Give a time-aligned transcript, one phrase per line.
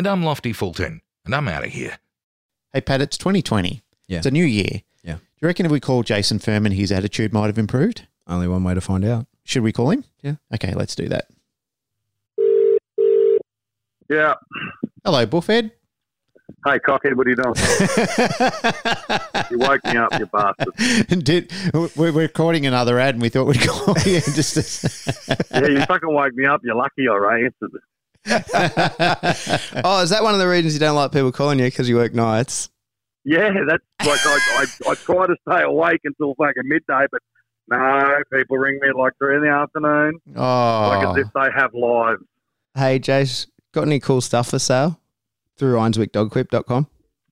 [0.00, 1.98] And I'm Lofty Fulton, and I'm out of here.
[2.72, 3.82] Hey, Pat, it's 2020.
[4.08, 4.16] Yeah.
[4.16, 4.80] It's a new year.
[5.04, 5.16] Yeah.
[5.16, 8.06] Do you reckon if we call Jason Furman, his attitude might have improved?
[8.26, 9.26] Only one way to find out.
[9.44, 10.04] Should we call him?
[10.22, 10.36] Yeah.
[10.54, 11.26] Okay, let's do that.
[14.08, 14.36] Yeah.
[15.04, 15.70] Hello, Buffhead.
[16.64, 17.54] Hey, cockhead, what are you doing?
[19.50, 21.24] You woke me up, you bastard.
[21.24, 21.52] Did,
[21.96, 26.08] we're recording another ad and we thought we'd call you just to- Yeah, you fucking
[26.08, 26.60] woke me up.
[26.64, 27.80] You're lucky I answered it.
[29.84, 31.96] oh, is that one of the reasons you don't like people calling you because you
[31.96, 32.68] work nights?
[33.24, 34.38] Yeah, that's like I,
[34.86, 37.20] I, I try to stay awake until fucking midday, but
[37.68, 41.72] no, people ring me like three in the afternoon, like oh, as if they have
[41.74, 42.22] lives.
[42.74, 44.98] Hey, Jace, got any cool stuff for sale
[45.56, 46.86] through IronSwickDogQuip.com?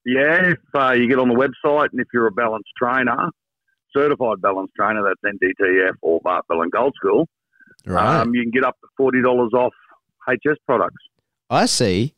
[0.05, 3.29] Yeah, if uh, you get on the website and if you're a balanced trainer,
[3.95, 7.29] certified balanced trainer, that's NDTF or Bart Bell and Gold School,
[7.87, 8.21] Right.
[8.21, 9.73] um, you can get up to $40 off
[10.29, 11.03] HS products.
[11.51, 12.15] I see.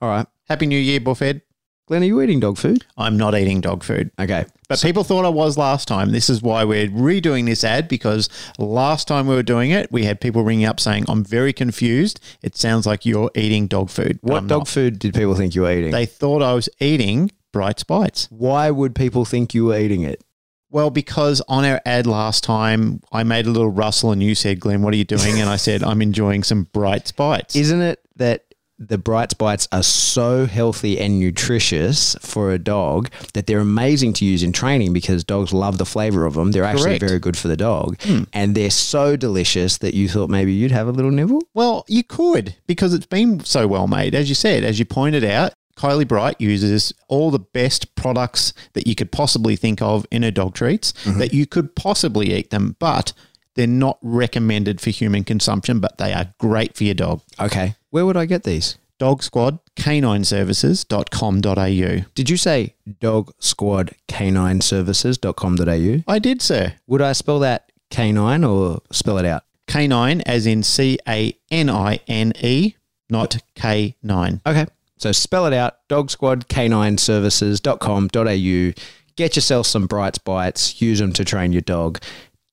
[0.00, 1.40] All right, Happy New Year, Buffhead.
[1.88, 2.86] Glenn, are you eating dog food?
[2.96, 4.12] I'm not eating dog food.
[4.20, 6.12] Okay, But people thought I was last time.
[6.12, 10.04] This is why we're redoing this ad because last time we were doing it, we
[10.04, 12.20] had people ringing up saying, I'm very confused.
[12.40, 14.20] It sounds like you're eating dog food.
[14.22, 15.90] What I'm dog not." food did people think you were eating?
[15.90, 18.28] They thought I was eating Bright Bites.
[18.30, 20.22] Why would people think you were eating it?
[20.72, 24.58] Well, because on our ad last time, I made a little rustle and you said,
[24.58, 25.38] Glenn, what are you doing?
[25.38, 27.54] And I said, I'm enjoying some Bright Bites.
[27.54, 33.46] Isn't it that the Bright Bites are so healthy and nutritious for a dog that
[33.46, 36.52] they're amazing to use in training because dogs love the flavor of them.
[36.52, 37.02] They're actually Correct.
[37.02, 37.06] Hmm.
[37.08, 38.00] very good for the dog.
[38.32, 41.42] And they're so delicious that you thought maybe you'd have a little nibble?
[41.54, 44.14] Well, you could because it's been so well made.
[44.14, 48.86] As you said, as you pointed out, Kylie Bright uses all the best products that
[48.86, 51.18] you could possibly think of in her dog treats mm-hmm.
[51.18, 53.12] that you could possibly eat them, but
[53.54, 57.22] they're not recommended for human consumption, but they are great for your dog.
[57.40, 57.74] Okay.
[57.90, 58.78] Where would I get these?
[58.98, 62.04] Dog Squad, Canine canineservices.com.au.
[62.14, 66.04] Did you say dog squad canine services.com.au?
[66.06, 66.74] I did, sir.
[66.86, 69.42] Would I spell that canine or spell it out?
[69.66, 72.74] Canine as in C A N I N E,
[73.10, 74.40] not K9.
[74.46, 74.66] Okay.
[75.02, 78.72] So spell it out dog squad canine services.com.au.
[79.16, 82.00] Get yourself some Brights Bites, use them to train your dog.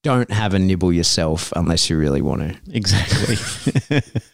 [0.01, 2.59] Don't have a nibble yourself unless you really want to.
[2.75, 4.01] Exactly.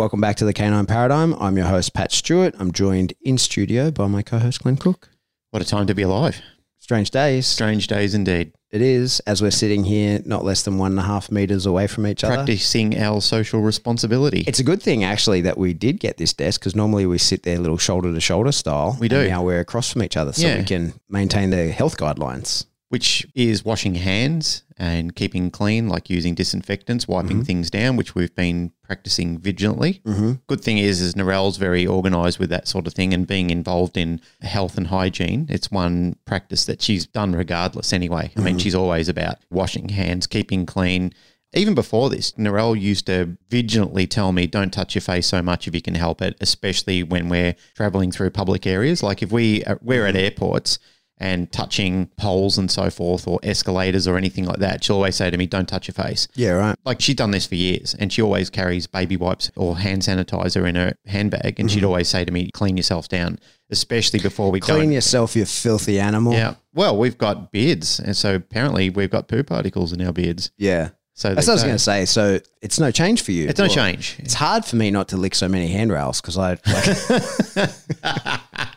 [0.00, 1.34] Welcome back to the Canine Paradigm.
[1.34, 2.54] I'm your host, Pat Stewart.
[2.58, 5.10] I'm joined in studio by my co host, Glenn Cook.
[5.50, 6.40] what a time to be alive.
[6.78, 7.46] Strange days.
[7.46, 8.54] Strange days indeed.
[8.70, 11.86] It is, as we're sitting here not less than one and a half meters away
[11.86, 12.36] from each other.
[12.36, 14.42] Practicing our social responsibility.
[14.46, 17.42] It's a good thing, actually, that we did get this desk because normally we sit
[17.42, 18.96] there little shoulder to shoulder style.
[18.98, 19.18] We do.
[19.20, 20.60] And now we're across from each other so Yeah.
[20.60, 22.64] we can maintain the health guidelines.
[22.88, 27.42] which is washing hands and keeping clean, like using disinfectants, wiping Mm-hmm.
[27.42, 30.00] things down, which we've been practicing vigilantly.
[30.06, 30.32] Mm-hmm.
[30.48, 33.96] Good thing is, is Narelle's very organised with that sort of thing and being involved
[33.98, 35.46] in health and hygiene.
[35.50, 38.32] It's one practice that she's done regardless anyway.
[38.36, 38.58] I mean, Mm-hmm.
[38.58, 41.12] she's always about washing hands, keeping clean.
[41.52, 45.68] Even before this, Narelle used to vigilantly tell me, don't touch your face so much
[45.68, 49.02] if you can help it, especially when we're traveling through public areas.
[49.02, 50.16] Like if we, uh, we're Mm-hmm.
[50.16, 50.78] at airports
[51.20, 55.30] and touching poles and so forth or escalators or anything like that, she'll always say
[55.30, 56.26] to me, don't touch your face.
[56.34, 56.74] Yeah, right.
[56.84, 60.66] Like she's done this for years and she always carries baby wipes or hand sanitizer
[60.66, 61.60] in her handbag.
[61.60, 63.38] And she'd always say to me, clean yourself down,
[63.70, 64.74] especially before we Mm-hmm.
[64.74, 66.32] Clean yourself, you filthy animal.
[66.32, 66.54] Yeah.
[66.74, 67.98] Well, we've got beards.
[68.00, 70.50] And so apparently we've got poo particles in our beards.
[70.56, 70.90] Yeah.
[71.14, 72.04] So That's what I was going to say.
[72.06, 73.46] So it's no change for you.
[73.48, 74.16] It's no Well, change.
[74.20, 76.56] It's hard for me not to lick so many handrails because I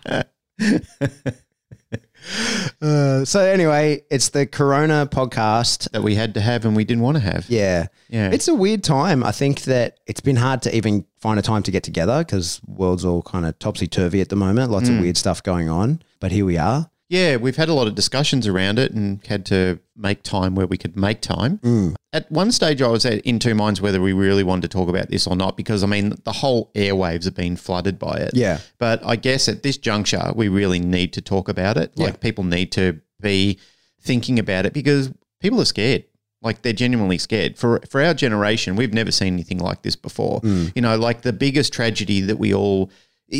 [0.09, 0.27] like.
[2.81, 5.89] Uh, so anyway, it's the Corona podcast.
[5.91, 7.49] that we had to have and we didn't want to have.
[7.49, 7.87] Yeah.
[8.09, 8.29] Yeah.
[8.33, 9.23] It's a weird time.
[9.23, 12.59] I think that it's been hard to even find a time to get together because
[12.67, 14.69] world's all kind of topsy turvy at the moment.
[14.69, 14.95] Lots Mm.
[14.97, 16.01] of weird stuff going on.
[16.19, 16.89] But here we are.
[17.13, 20.65] Yeah, we've had a lot of discussions around it and had to make time where
[20.65, 21.60] we could make time.
[21.60, 21.94] Mm.
[22.12, 25.10] At one stage, I was in two minds whether we really wanted to talk about
[25.10, 28.31] this or not because, I mean, the whole airwaves have been flooded by it.
[28.33, 28.57] Yeah.
[28.80, 31.95] But I guess at this juncture, we really need to talk about it.
[31.95, 32.18] Like, Yeah.
[32.18, 33.60] people need to be
[34.01, 36.06] thinking about it because people are scared.
[36.42, 37.60] Like they're genuinely scared.
[37.60, 40.42] For for our generation, we've never seen anything like this before.
[40.44, 42.89] You know, like the biggest tragedy that we all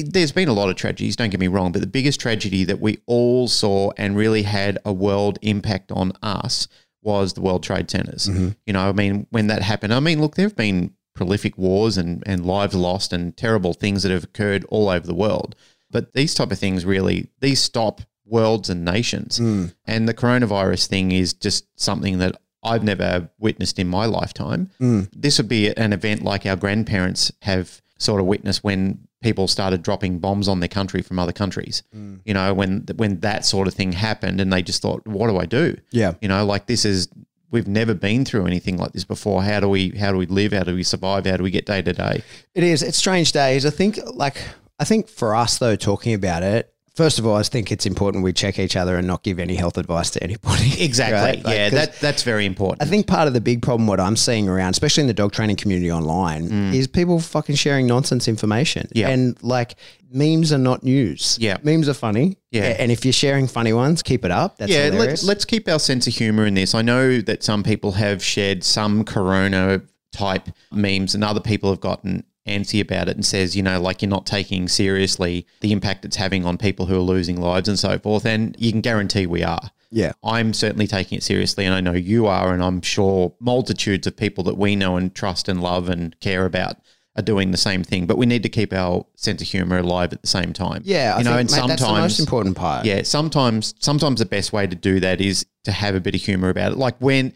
[0.02, 2.80] there's been a lot of tragedies, don't get me wrong, but the biggest tragedy that
[2.80, 6.68] we all saw and really had a world impact on us
[7.02, 8.28] was the World Trade Centers.
[8.28, 8.50] Mm-hmm.
[8.66, 11.98] You know, I mean, when that happened, I mean, look, there have been prolific wars
[11.98, 15.56] and, and lives lost and terrible things that have occurred all over the world.
[15.92, 19.40] But these type of things really, these stop worlds and nations.
[19.40, 19.76] Mm.
[19.86, 24.72] And the coronavirus thing is just something that I've never witnessed in my lifetime.
[24.80, 25.10] Mm.
[25.14, 29.82] This would be an event like our grandparents have sort of witnessed when people started
[29.82, 31.84] dropping bombs on their country from other countries.
[31.96, 32.20] Mm.
[32.26, 35.38] You know, when when that sort of thing happened, and they just thought, "What do
[35.38, 36.14] I do?" Yeah.
[36.22, 37.08] You know, like this is
[37.54, 39.44] we've never been through anything like this before.
[39.44, 40.52] How do we how do we live?
[40.52, 41.26] How do we survive?
[41.26, 42.24] How do we get day to day?
[42.54, 42.84] It is.
[42.84, 43.66] It's strange days.
[43.66, 44.38] I think, like,
[44.80, 46.73] I think for us though, talking about it.
[46.96, 49.56] First of all, I think it's important we check each other and not give any
[49.56, 50.72] health advice to anybody.
[50.84, 51.18] Exactly.
[51.18, 51.44] right?
[51.44, 52.82] Like, yeah, that that's very important.
[52.82, 55.32] I think part of the big problem, what I'm seeing around, especially in the dog
[55.32, 58.88] training community online, is people fucking sharing nonsense information.
[58.88, 58.92] Mm.
[58.96, 59.10] Yeah.
[59.10, 59.76] And like
[60.12, 61.38] memes are not news.
[61.40, 61.58] Yeah.
[61.64, 62.38] Memes are funny.
[62.52, 62.76] Yeah.
[62.78, 64.58] And if you're sharing funny ones, keep it up.
[64.58, 65.08] That's yeah, hilarious.
[65.08, 66.76] let's let's keep our sense of humor in this.
[66.76, 69.82] I know that some people have shared some corona
[70.12, 74.02] type memes and other people have gotten antsy about it and says, you know, like
[74.02, 77.80] you're not taking seriously the impact it's having on people who are losing lives and
[77.80, 78.26] so forth.
[78.26, 79.72] And you can guarantee we are.
[79.92, 80.12] yeah.
[80.24, 84.18] I'm certainly taking it seriously, and I know you are, and I'm sure multitudes of
[84.18, 86.78] people that we know and trust and love and care about
[87.16, 88.08] are doing the same thing.
[88.08, 90.82] But we need to keep our sense of humor alive at the same time.
[90.84, 91.14] Yeah.
[91.16, 92.86] I you know, think, and mate, sometimes that's the most important part.
[92.86, 96.22] yeah, sometimes sometimes the best way to do that is to have a bit of
[96.22, 96.78] humor about it.
[96.80, 97.34] Like when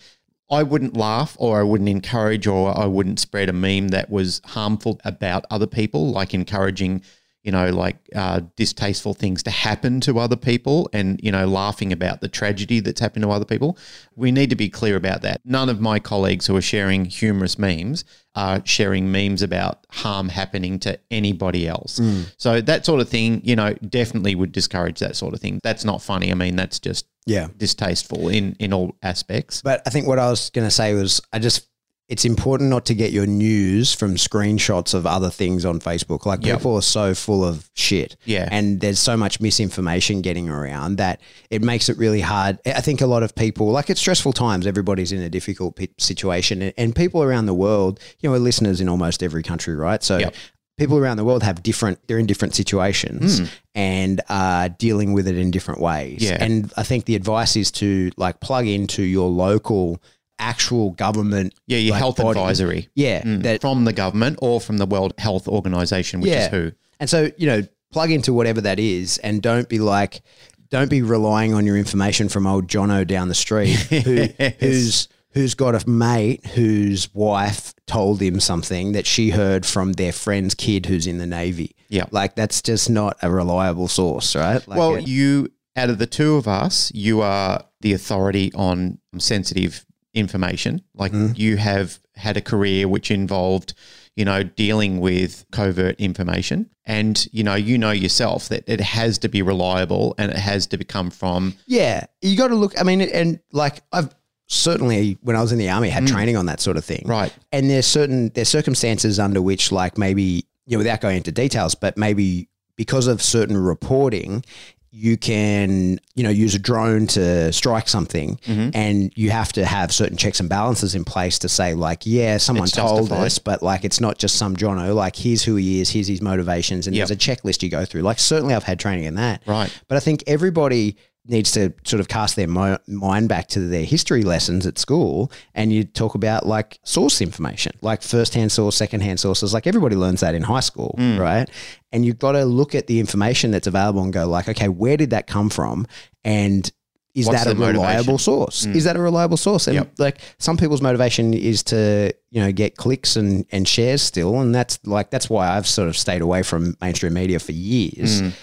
[0.49, 4.41] I wouldn't laugh or I wouldn't encourage or I wouldn't spread a meme that was
[4.45, 7.01] harmful about other people, like encouraging,
[7.44, 11.91] you know, like uh, distasteful things to happen to other people and, you know, laughing
[11.91, 13.77] about the tragedy that's happened to other people.
[14.15, 15.41] We need to be clear about that.
[15.44, 18.05] None of my colleagues who are sharing humorous memes
[18.35, 22.00] are sharing memes about harm happening to anybody else.
[22.38, 25.59] So that sort of thing, you know, definitely would discourage that sort of thing.
[25.63, 26.31] That's not funny.
[26.31, 27.47] I mean, that's just Yeah.
[27.57, 29.62] distasteful in in all aspects.
[29.62, 31.68] But I think what I was going to say was I just
[32.09, 36.25] it's important not to get your news from screenshots of other things on Facebook.
[36.25, 36.59] Like Yep.
[36.59, 38.15] people are so full of shit.
[38.24, 38.47] Yeah.
[38.50, 41.19] And there's so much misinformation getting around that
[41.50, 42.59] it makes it really hard.
[42.65, 46.62] I think a lot of people, like it's stressful times, everybody's in a difficult situation.
[46.62, 50.01] And- And people around the world, you know, we're listeners in almost every country, right?
[50.01, 50.33] So Yep.
[50.77, 55.38] People around the world have different, they're in different situations and are dealing with it
[55.38, 56.21] in different ways.
[56.21, 56.38] Yeah.
[56.39, 60.01] And I think the advice is to like plug into your local
[60.39, 61.56] actual government.
[61.65, 62.39] Yeah, your like, health body.
[62.39, 63.24] advisory Yeah.
[63.24, 63.44] Mm.
[63.44, 66.46] That, from the government or from the World Health Organization, which yeah.
[66.46, 66.72] is who.
[67.00, 70.22] And so, you know, plug into whatever that is and don't be like,
[70.69, 74.27] don't be relying on your information from old Jono down the street who,
[74.60, 75.07] who's
[75.38, 80.53] who's got a mate whose wife told him something that she heard from their friend's
[80.56, 81.75] kid who's in the navy.
[81.89, 82.06] Yeah.
[82.12, 84.65] like that's just not a reliable source, right?
[84.67, 88.98] Like well, it- you out of the two of us, you are the authority on
[89.20, 90.82] sensitive information.
[90.96, 91.34] Like Mm-hmm.
[91.36, 93.74] you have had a career which involved,
[94.15, 99.20] you know, dealing with covert information, and you know, you know yourself that it has
[99.20, 101.53] to be reliable and it has to come from.
[101.67, 102.74] Yeah, you got to look.
[102.79, 104.10] I mean, and like I've
[104.48, 107.04] certainly when I was in the army had training on that sort of thing.
[107.06, 107.10] Mm.
[107.10, 107.34] Right.
[107.51, 111.75] And there's certain there's circumstances under which like maybe you know without going into details,
[111.75, 114.44] but maybe because of certain reporting.
[114.89, 118.70] You can, you know, use a drone to strike something, Mm-hmm.
[118.74, 122.38] and you have to have certain checks and balances in place to say, like, yeah,
[122.38, 123.25] someone It's told justified.
[123.25, 124.96] us, but like, it's not just some Jono.
[124.96, 127.10] Like, here's who he is, here's his motivations, and Yep.
[127.10, 128.01] there's a checklist you go through.
[128.01, 129.70] Like, certainly, I've had training in that, Right.
[129.88, 130.96] but I think everybody
[131.29, 135.31] needs to sort of cast their mo- mind back to their history lessons at school
[135.53, 139.53] and you talk about like source information, like first-hand source, second-hand sources.
[139.53, 141.50] Like everybody learns that in high school, right?
[141.91, 144.98] And you've got to look at the information that's available and go like, okay, where
[144.98, 145.86] did that come from?
[146.24, 146.72] And
[147.15, 147.81] is What's that a motivation?
[147.81, 148.65] reliable source?
[148.67, 149.65] Is that a reliable source?
[149.67, 149.93] And Yep.
[149.98, 154.53] like some people's motivation is to you know get clicks and and shares still, and
[154.53, 158.22] that's like that's why I've sort of stayed away from mainstream media for years.
[158.22, 158.34] Mm.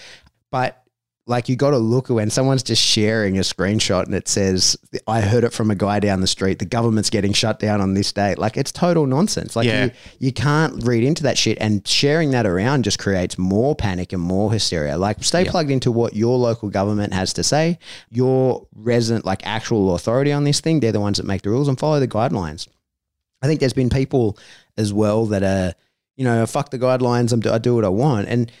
[0.51, 0.83] But
[1.27, 4.77] like you got to look at when someone's just sharing a screenshot and it says,
[5.07, 6.59] "I heard it from a guy down the street.
[6.59, 9.55] The government's getting shut down on this date." Like it's total nonsense.
[9.55, 9.85] Like Yeah.
[9.85, 14.13] you, you can't read into that shit, and sharing that around just creates more panic
[14.13, 14.97] and more hysteria.
[14.99, 17.79] Like stay plugged into what your local government has to say.
[18.11, 21.67] Your resident, like actual authority on this thing, they're the ones that make the rules
[21.67, 22.67] and follow the guidelines.
[23.41, 24.37] I think there's been people
[24.77, 25.73] as well that are,
[26.17, 27.31] you know, fuck the guidelines.
[27.33, 28.27] I'm, I do what I want.
[28.27, 28.51] And,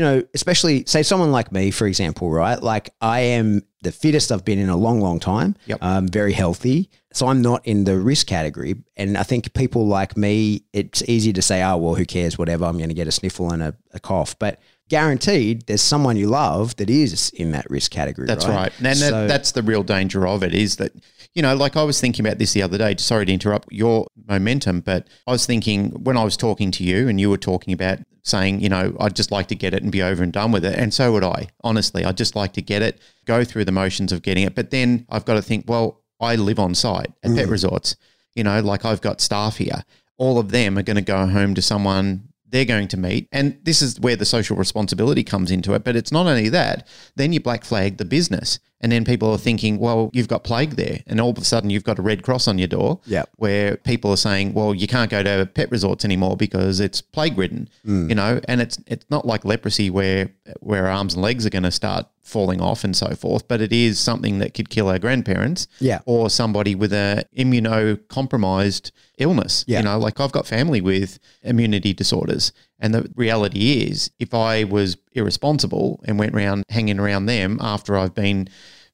[0.00, 2.62] you know, especially say someone like me, for example, right?
[2.62, 5.56] Like I am the fittest I've been in a long, long time.
[5.66, 5.78] Yep.
[5.80, 6.90] I'm very healthy.
[7.12, 8.76] So I'm not in the risk category.
[8.96, 12.38] And I think people like me, it's easy to say, oh, well, who cares?
[12.38, 12.66] Whatever.
[12.66, 14.38] I'm going to get a sniffle and a, a cough.
[14.38, 18.26] But guaranteed there's someone you love that is in that risk category.
[18.26, 18.72] That's right.
[18.84, 20.92] And So- that, that's the real danger of it is that,
[21.34, 22.96] you know, like I was thinking about this the other day.
[22.98, 27.08] Sorry to interrupt your momentum, but I was thinking when I was talking to you
[27.08, 29.90] and you were talking about saying, you know, I'd just like to get it and
[29.90, 30.76] be over and done with it.
[30.78, 31.48] And so would I.
[31.64, 34.54] Honestly, I'd just like to get it, go through the motions of getting it.
[34.56, 37.50] But then I've got to think, well, I live on site at pet mm.
[37.50, 37.96] resorts.
[38.34, 39.84] You know, like I've got staff here.
[40.18, 43.28] All of them are going to go home to someone they're going to meet.
[43.30, 45.84] And this is where the social responsibility comes into it.
[45.84, 48.58] But it's not only that, then you black flag the business.
[48.80, 51.00] And then people are thinking, well, you've got plague there.
[51.06, 53.28] And all of a sudden you've got a red cross on your door Yep.
[53.36, 57.36] where people are saying, well, you can't go to pet resorts anymore because it's plague
[57.36, 58.08] ridden, mm.
[58.08, 61.62] you know, and it's it's not like leprosy where where arms and legs are going
[61.64, 64.98] to start falling off and so forth, but it is something that could kill our
[65.00, 65.98] grandparents Yeah.
[66.06, 69.64] or somebody with a immunocompromised illness.
[69.66, 69.78] Yeah.
[69.80, 72.52] You know, like I've got family with immunity disorders.
[72.80, 77.96] And the reality is, if I was irresponsible and went around hanging around them after
[77.96, 78.48] I've been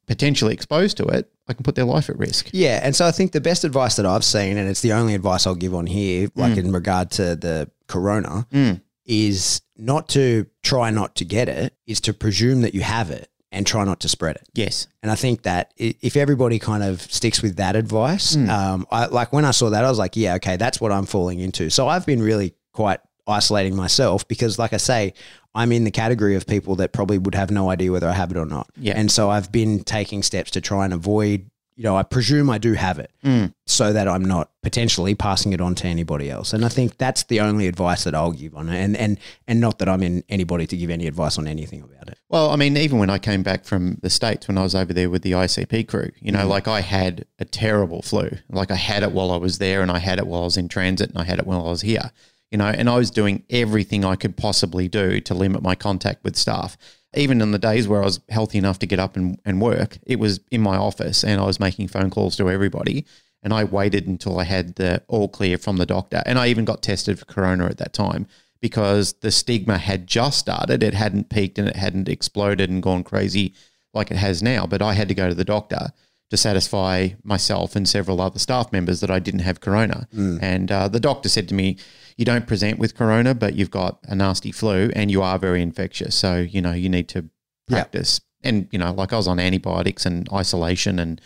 [0.06, 2.50] potentially exposed to it, I can put their life at risk.
[2.52, 5.14] Yeah, and so I think the best advice that I've seen, and it's the only
[5.14, 6.58] advice I'll give on here, like mm.
[6.58, 8.80] in regard to the corona, mm.
[9.04, 13.30] is not to try not to get it, is to presume that you have it
[13.52, 14.48] and try not to spread it.
[14.54, 14.88] Yes.
[15.02, 18.48] And I think that if everybody kind of sticks with that advice, mm.
[18.48, 21.06] um, I like when I saw that, I was like, yeah, okay, that's what I'm
[21.06, 21.70] falling into.
[21.70, 25.14] So I've been really quite isolating myself because, like I say,
[25.56, 28.30] I'm in the category of people that probably would have no idea whether I have
[28.30, 28.68] it or not.
[28.76, 28.92] Yeah.
[28.94, 32.58] And so I've been taking steps to try and avoid, you know, I presume I
[32.58, 33.52] do have it mm.
[33.66, 36.52] so that I'm not potentially passing it on to anybody else.
[36.52, 38.76] And I think that's the only advice that I'll give on it.
[38.76, 39.18] And and
[39.48, 42.18] and not that I'm in anybody to give any advice on anything about it.
[42.28, 44.92] Well, I mean, even when I came back from the States, when I was over
[44.92, 46.48] there with the ICP crew, you know, mm-hmm.
[46.48, 48.30] like I had a terrible flu.
[48.50, 50.58] Like I had it while I was there and I had it while I was
[50.58, 52.10] in transit and I had it while I was here,
[52.50, 56.22] you know, and I was doing everything I could possibly do to limit my contact
[56.24, 56.76] with staff.
[57.14, 59.98] Even in the days where I was healthy enough to get up and, and work,
[60.06, 63.06] it was in my office and I was making phone calls to everybody.
[63.42, 66.22] And I waited until I had the all clear from the doctor.
[66.26, 68.26] And I even got tested for corona at that time
[68.60, 70.82] because the stigma had just started.
[70.82, 73.54] It hadn't peaked and it hadn't exploded and gone crazy
[73.94, 74.66] like it has now.
[74.66, 75.92] But I had to go to the doctor
[76.30, 80.08] to satisfy myself and several other staff members that I didn't have corona.
[80.42, 81.76] And uh, the doctor said to me,
[82.16, 85.60] You don't present with corona, but you've got a nasty flu and you are very
[85.60, 86.14] infectious.
[86.14, 87.28] So, you know, you need to
[87.68, 88.20] practice.
[88.42, 91.20] And, you know, like I was on antibiotics and isolation and,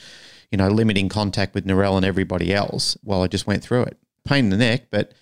[0.51, 3.99] you know, limiting contact with Narelle and everybody else while I just went through it.
[4.25, 5.13] Pain in the neck, but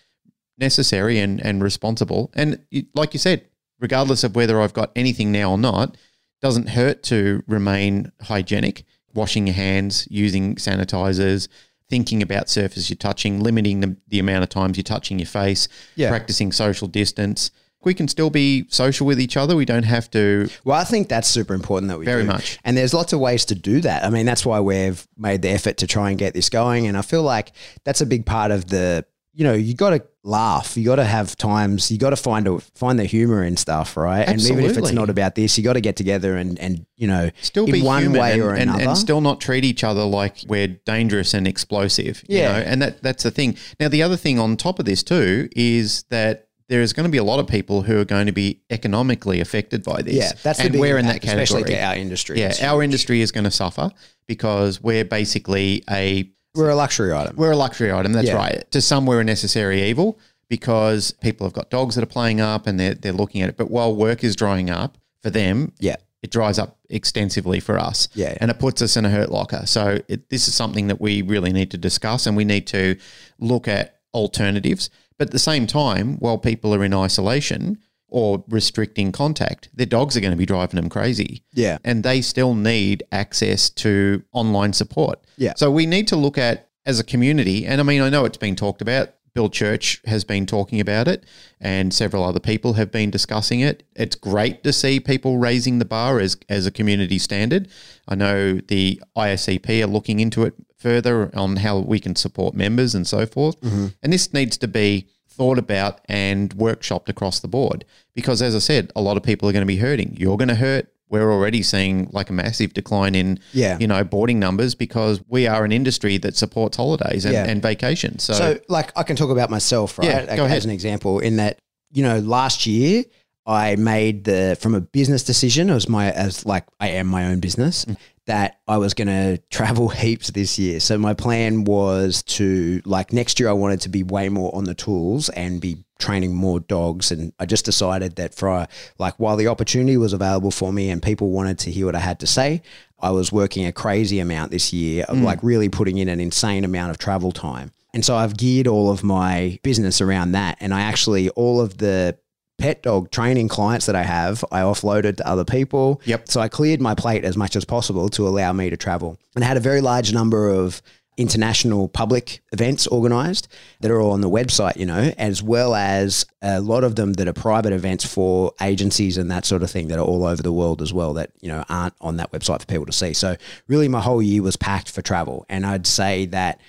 [0.59, 2.31] necessary and, and responsible.
[2.35, 3.45] And like you said,
[3.79, 5.97] regardless of whether I've got anything now or not,
[6.41, 11.49] doesn't hurt to remain hygienic, washing your hands, using sanitizers,
[11.91, 15.69] thinking about surface you're touching, limiting the, the amount of times you're touching your face,
[15.97, 16.09] Yeah.
[16.11, 17.51] practicing social distance.
[17.85, 19.55] We can still be social with each other.
[19.55, 20.49] We don't have to.
[20.65, 22.29] Well, I think that's super important that we Very do.
[22.29, 22.59] much.
[22.65, 24.05] And there's lots of ways to do that.
[24.05, 26.89] I mean, that's why we've made the effort to try and get this going.
[26.89, 27.53] And I feel like
[27.85, 29.05] that's a big part of the,
[29.39, 30.77] you know, you got to laugh.
[30.77, 31.93] You got to have times.
[31.93, 34.27] You got to find a find the humor and stuff, right?
[34.29, 34.51] Absolutely.
[34.51, 37.07] And even if it's not about this, you got to get together and and you
[37.07, 38.83] know, Still in be one human way and, or and, another.
[38.89, 42.25] and still not treat each other like we're dangerous and explosive.
[42.29, 42.53] you Yeah.
[42.53, 42.59] know?
[42.59, 43.57] and that that's the thing.
[43.79, 47.11] Now the other thing on top of this too is that there is going to
[47.13, 50.15] be a lot of people who are going to be economically affected by this.
[50.17, 51.43] yeah, that's and we're in that impact, category.
[51.63, 52.41] especially to our industry.
[52.41, 53.89] yeah, our industry is going to suffer
[54.27, 56.29] because we're basically a
[56.59, 57.37] We're a luxury item.
[57.37, 58.13] we're a luxury item.
[58.13, 58.35] That's Yeah.
[58.35, 58.71] right.
[58.73, 62.67] To some, we're a necessary evil because people have got dogs that are playing up
[62.67, 63.57] and they're they're looking at it.
[63.57, 65.97] But while work is drying up for them, Yeah.
[66.23, 68.09] it dries up extensively for us.
[68.15, 68.37] Yeah.
[68.41, 69.63] And it puts us in a hurt locker.
[69.67, 72.97] So it, this is something that we really need to discuss and we need to
[73.39, 74.91] look at alternatives.
[75.19, 80.17] But at the same time, while people are in isolation, or restricting contact, their dogs
[80.17, 81.43] are going to be driving them crazy.
[81.53, 81.79] Yeah.
[81.85, 85.21] And they still need access to online support.
[85.37, 85.53] Yeah.
[85.57, 88.39] So we need to look at as a community, and I mean, I know it's
[88.39, 89.11] been talked about.
[89.35, 91.25] Bill Church has been talking about it,
[91.61, 93.85] and several other people have been discussing it.
[93.95, 97.69] It's great to see people raising the bar as, as a community standard.
[98.09, 102.95] I know the ISCP are looking into it further on how we can support members
[102.95, 103.61] and so forth.
[103.61, 103.87] Mm-hmm.
[104.03, 108.59] And this needs to be thought about and workshopped across the board because, as I
[108.59, 110.17] said, a lot of people are going to be hurting.
[110.19, 110.93] You're going to hurt.
[111.11, 113.79] We're already seeing like a massive decline in, Yeah.
[113.81, 117.47] you know, boarding numbers because we are an industry that supports holidays and, Yeah.
[117.49, 118.25] and vacations.
[118.25, 120.07] So, So, like, I can talk about myself, right?
[120.09, 120.65] Yeah, go as ahead.
[120.65, 121.61] an example, in that,
[121.93, 123.05] you know, last year
[123.47, 127.41] I made the from a business decision as my as like I am my own
[127.41, 127.97] business Mm.
[128.29, 130.81] That I was going to travel heaps this year.
[130.81, 134.65] So my plan was to like next year I wanted to be way more on
[134.65, 138.69] the tools and be training more dogs and I just decided that for
[138.99, 142.01] like while the opportunity was available for me and people wanted to hear what I
[142.01, 142.63] had to say,
[143.01, 145.25] I was working a crazy amount this year of mm.
[145.25, 147.73] like really putting in an insane amount of travel time.
[147.95, 150.59] And so I've geared all of my business around that.
[150.61, 152.17] And I actually, all of the
[152.59, 156.01] pet dog training clients that I have, I offloaded to other people.
[156.05, 156.29] Yep.
[156.29, 159.19] So I cleared my plate as much as possible to allow me to travel.
[159.35, 160.83] And I had a very large number of
[161.17, 163.49] international public events organized
[163.81, 167.15] that are all on the website, you know, as well as a lot of them
[167.15, 170.43] that are private events for agencies and that sort of thing that are all over
[170.43, 173.13] the world as well that, you know, aren't on that website for people to see.
[173.13, 173.37] So
[173.67, 175.45] really my whole year was packed for travel.
[175.49, 176.61] And I'd say that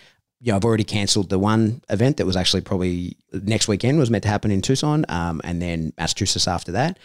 [0.41, 4.09] you know, I've already cancelled the one event that was actually probably next weekend was
[4.09, 6.97] meant to happen in Tucson, um, and then Massachusetts after that.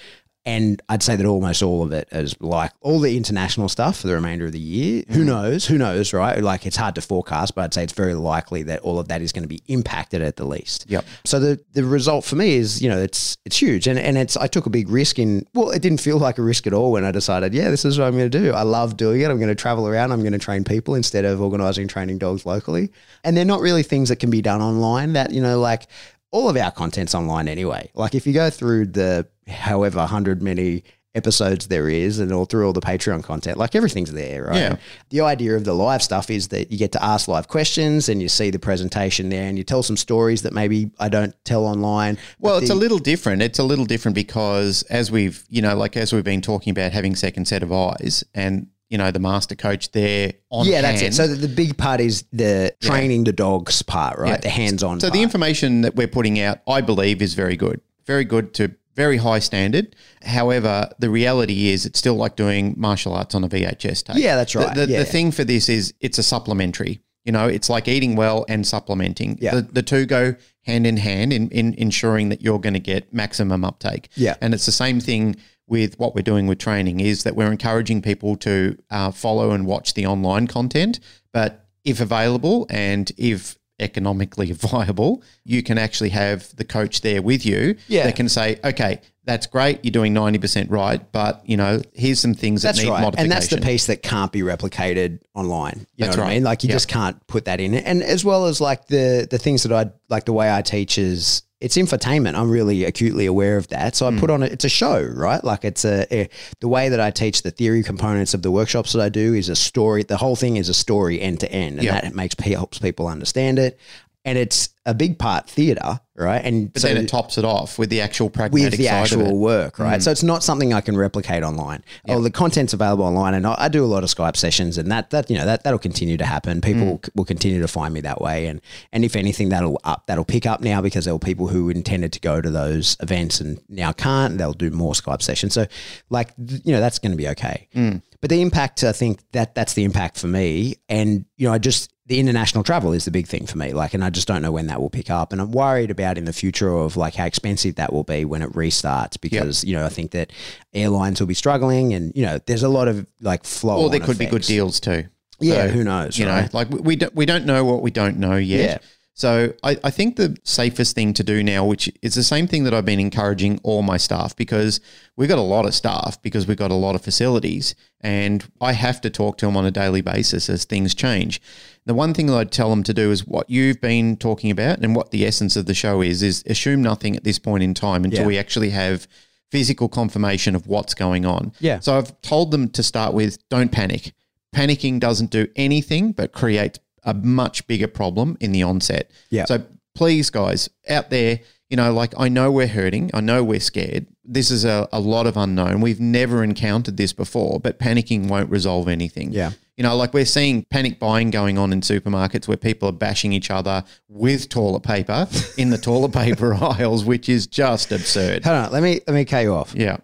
[0.46, 4.08] And I'd say that almost all of it is like all the international stuff for
[4.08, 5.02] the remainder of the year.
[5.08, 5.26] Who mm.
[5.26, 5.64] knows?
[5.66, 6.42] Who knows, right?
[6.42, 9.22] Like it's hard to forecast, but I'd say it's very likely that all of that
[9.22, 10.84] is going to be impacted at the least.
[10.88, 11.06] Yep.
[11.24, 14.36] So the the result for me is, you know, it's it's huge, and and it's
[14.36, 15.46] I took a big risk in.
[15.54, 17.98] Well, it didn't feel like a risk at all when I decided, yeah, this is
[17.98, 18.52] what I'm going to do.
[18.52, 19.30] I love doing it.
[19.30, 20.12] I'm going to travel around.
[20.12, 22.92] I'm going to train people instead of organising training dogs locally,
[23.24, 25.14] and they're not really things that can be done online.
[25.14, 25.86] That you know, like
[26.34, 27.88] all of our content's online anyway.
[27.94, 30.84] Like if you go through the however hundred many
[31.14, 34.56] episodes there is and all through all the Patreon content, like everything's there, right?
[34.56, 34.76] Yeah.
[35.10, 38.20] The idea of the live stuff is that you get to ask live questions and
[38.20, 41.66] you see the presentation there and you tell some stories that maybe I don't tell
[41.66, 42.18] online.
[42.40, 43.42] Well, it's the- a little different.
[43.42, 46.92] It's a little different because as we've, you know, like as we've been talking about
[46.92, 51.00] having second set of eyes and, you know, the master coach there on yeah, that's
[51.00, 51.14] it.
[51.14, 54.30] So the, the big part is the training the dogs part, right?
[54.30, 54.36] Yeah.
[54.38, 54.98] The hands-on.
[55.00, 55.14] So part.
[55.14, 57.80] the information that we're putting out, I believe, is very good.
[58.04, 59.96] Very good to very high standard.
[60.22, 64.16] However, the reality is it's still like doing martial arts on a VHS tape.
[64.16, 64.74] Yeah, that's right.
[64.74, 65.04] The, the, Yeah.
[65.04, 67.00] thing for this is it's a supplementary.
[67.24, 69.38] You know, it's like eating well and supplementing.
[69.40, 69.54] Yeah.
[69.56, 73.12] The, the two go hand in hand in, in ensuring that you're going to get
[73.12, 74.08] maximum uptake.
[74.14, 74.36] Yeah.
[74.40, 78.02] And it's the same thing with what we're doing with training is that we're encouraging
[78.02, 81.00] people to uh, follow and watch the online content,
[81.32, 87.44] but if available and if economically viable, you can actually have the coach there with
[87.44, 88.04] you Yeah.
[88.04, 92.34] that can say, okay, that's great, you're doing 90% right, but you know, here's some
[92.34, 93.00] things that That's need right.
[93.00, 93.24] modification.
[93.24, 95.86] And that's the piece that can't be replicated online.
[95.96, 96.34] You That's know what I right.
[96.36, 96.44] mean?
[96.44, 97.74] Like you just can't put that in.
[97.74, 100.98] And as well as like the the things that I like the way I teach
[100.98, 102.34] is it's infotainment.
[102.34, 103.96] I'm really acutely aware of that.
[103.96, 104.18] So I Hmm.
[104.18, 104.52] put on it.
[104.52, 105.42] It's a show, right?
[105.42, 106.28] Like it's a, a
[106.60, 109.48] the way that I teach the theory components of the workshops that I do is
[109.48, 110.02] a story.
[110.02, 112.00] The whole thing is a story end to end, and Yeah.
[112.00, 113.78] that makes helps people understand it.
[114.26, 116.44] And it's a big part theater, right?
[116.44, 119.38] And but so then it tops it off with the actual pragmatic with the actual
[119.38, 119.98] work, right?
[119.98, 120.02] Mm.
[120.02, 121.82] So it's not something I can replicate online.
[122.06, 124.92] Oh, the content's available online, and I, I do a lot of Skype sessions, and
[124.92, 126.60] that that you know that that'll continue to happen.
[126.60, 128.60] People will, will continue to find me that way, and
[128.92, 132.12] and if anything, that'll up that'll pick up now because there were people who intended
[132.12, 134.32] to go to those events and now can't.
[134.32, 135.54] And they'll do more Skype sessions.
[135.54, 135.66] So
[136.10, 137.68] like you know that's going to be okay.
[137.74, 138.02] Mm.
[138.20, 141.58] But the impact, I think that that's the impact for me, and you know I
[141.58, 143.72] just the international travel is the big thing for me.
[143.72, 145.32] Like, and I just don't know when that will pick up.
[145.32, 148.42] And I'm worried about in the future of like how expensive that will be when
[148.42, 150.30] it restarts because, you know, I think that
[150.74, 153.80] airlines will be struggling and, you know, there's a lot of like flow.
[153.84, 155.04] Or there could be good deals too.
[155.40, 156.18] Yeah, So, who knows?
[156.18, 156.42] You right?
[156.42, 158.82] know, like we- we don't, we don't know what we don't know yet.
[158.82, 158.88] Yeah.
[159.16, 162.64] So I, I think the safest thing to do now, which is the same thing
[162.64, 164.80] that I've been encouraging all my staff, because
[165.16, 168.72] we've got a lot of staff, because we've got a lot of facilities, and I
[168.72, 171.40] have to talk to them on a daily basis as things change.
[171.86, 174.78] The one thing that I'd tell them to do is what you've been talking about,
[174.78, 177.74] and what the essence of the show is, is assume nothing at this point in
[177.74, 178.26] time until Yeah.
[178.26, 179.06] we actually have
[179.50, 181.52] physical confirmation of what's going on.
[181.60, 181.80] Yeah.
[181.80, 184.12] So I've told them to start with, don't panic.
[184.56, 189.10] Panicking doesn't do anything but create a much bigger problem in the onset.
[189.30, 189.44] Yeah.
[189.44, 189.62] So
[189.94, 193.10] please, guys, out there, you know, like I know we're hurting.
[193.14, 194.06] I know we're scared.
[194.24, 195.80] This is a, a lot of unknown.
[195.82, 199.32] We've never encountered this before, but panicking won't resolve anything.
[199.32, 199.50] Yeah.
[199.76, 203.32] You know, like we're seeing panic buying going on in supermarkets where people are bashing
[203.32, 205.26] each other with toilet paper
[205.58, 208.44] in the toilet paper aisles, which is just absurd.
[208.44, 209.74] Hold on, let me let me cut you off.
[209.74, 209.96] Yeah.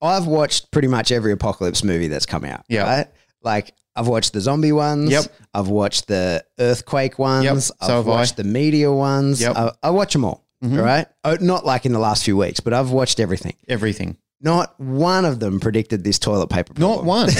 [0.00, 2.64] I've watched pretty much every apocalypse movie that's come out.
[2.68, 2.82] Yeah.
[2.84, 3.06] right?
[3.42, 5.10] Like I've watched the zombie ones.
[5.10, 5.24] Yep.
[5.52, 7.44] I've watched the earthquake ones.
[7.44, 8.10] Yep, I've so have I.
[8.10, 9.40] watched the media ones.
[9.40, 9.56] Yep.
[9.56, 10.44] I, I watch them all.
[10.64, 10.78] Mhm.
[10.78, 11.06] all right.
[11.24, 13.54] Oh, not like in the last few weeks, but I've watched everything.
[13.68, 14.16] Everything.
[14.40, 16.96] Not one of them predicted this toilet paper problem.
[16.96, 17.28] Not one.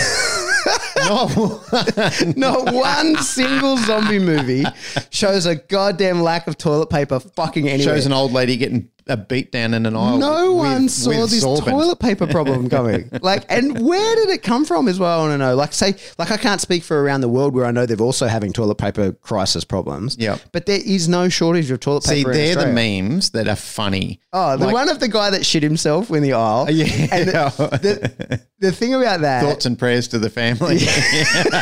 [2.37, 4.65] Not one single zombie movie
[5.11, 7.95] shows a goddamn lack of toilet paper fucking anywhere.
[7.97, 10.17] Shows an old lady getting a beat down in an aisle.
[10.19, 11.65] no with- one with saw this sorbent.
[11.71, 13.11] toilet paper problem coming.
[13.23, 15.21] like, and where did it come from as well?
[15.21, 15.55] I want to know.
[15.55, 18.27] Like, say, like I can't speak for around the world where I know they're also
[18.27, 20.17] having toilet paper crisis problems.
[20.19, 20.41] Yep.
[20.53, 22.31] but there is no shortage of toilet See, paper.
[22.33, 24.21] in they're the memes that are funny.
[24.33, 26.67] Oh, the Like- one of the guy that shit himself in the aisle.
[26.75, 26.85] Yeah.
[27.13, 30.79] And the, the, the thing about that, Thoughts and prayers to the family.
[30.79, 31.55] Can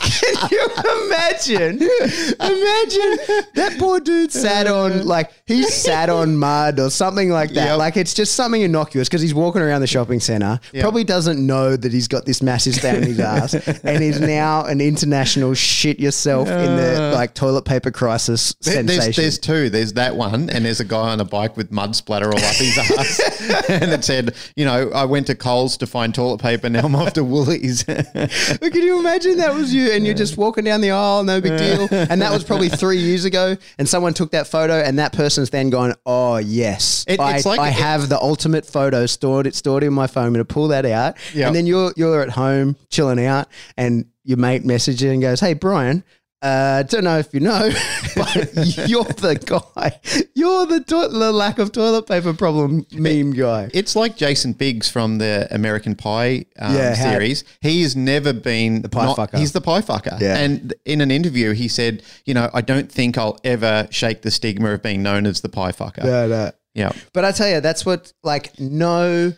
[0.50, 0.68] you
[1.06, 1.76] imagine?
[1.80, 7.68] Imagine that poor dude sat on like he sat on mud or something like that.
[7.70, 7.78] Yep.
[7.78, 10.60] Like it's just something innocuous because he's walking around the shopping center.
[10.80, 14.64] Probably doesn't know that he's got this massive stain in his ass, and he's now
[14.64, 19.00] an international shit yourself in the like toilet paper crisis There- sensation.
[19.04, 19.70] There's, there's two.
[19.70, 22.54] There's that one, and there's a guy on a bike with mud splatter all up
[22.54, 23.68] his ass.
[23.68, 26.68] and it said, you know, I went to Coles to find toilet paper.
[26.68, 27.84] Now I'm off to Woolies.
[27.84, 31.40] But can you imagine that was you and you're just walking down the aisle, no
[31.40, 31.88] big deal.
[31.90, 33.56] And that was probably three years ago.
[33.78, 37.04] And someone took that photo and that person's then gone, oh, yes.
[37.08, 40.06] It- I, it's like- I it- have the ultimate photo stored it stored in my
[40.06, 40.26] phone.
[40.26, 41.16] I'm to pull that out.
[41.34, 41.46] Yep.
[41.48, 45.40] And then you're, you're at home chilling out and your mate messages you and goes,
[45.40, 46.04] hey, Brian,
[46.42, 47.70] uh, don't know if you know,
[48.16, 48.34] but
[48.88, 50.00] you're the guy.
[50.34, 53.70] You're the, to- the lack of toilet paper problem meme guy.
[53.74, 57.44] it's like Jason Biggs from the American Pie um, Yeah, series.
[57.60, 59.38] He's never been the pie fucker.
[59.38, 60.18] He's the pie fucker.
[60.20, 60.38] Yeah.
[60.38, 64.30] And in an interview, he said, you know, I don't think I'll ever shake the
[64.30, 66.04] stigma of being known as the pie fucker.
[66.04, 66.52] No, no.
[66.74, 66.92] Yeah.
[67.12, 69.34] But I tell you, that's what, like, no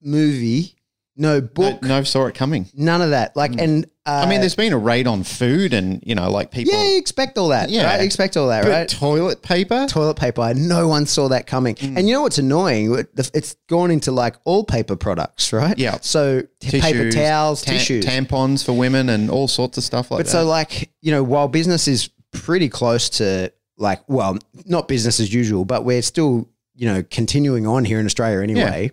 [0.00, 0.76] movie,
[1.18, 2.66] no No, book, no saw it coming.
[2.72, 3.36] none of that.
[3.36, 6.50] Like, and uh, I mean, there's been a raid on food and, you know, like
[6.50, 6.72] people.
[6.72, 7.68] yeah, you expect all that.
[7.68, 7.84] Yeah.
[7.84, 8.00] right?
[8.00, 8.88] You expect all that, but right?
[8.88, 9.86] toilet paper?
[9.88, 11.74] Toilet paper, no one saw that coming.
[11.74, 11.98] Mm.
[11.98, 12.94] And you know what's annoying?
[12.98, 15.76] It- It's gone into like all paper products, right?
[15.78, 15.98] Yeah.
[16.00, 18.04] So t- paper towels, ta- tissues.
[18.06, 20.32] tampons for women, and all sorts of stuff like But that.
[20.32, 25.20] But so, like, you know, while business is pretty close to like, well, not business
[25.20, 28.90] as usual, but we're still, you know, continuing on here in Australia anyway.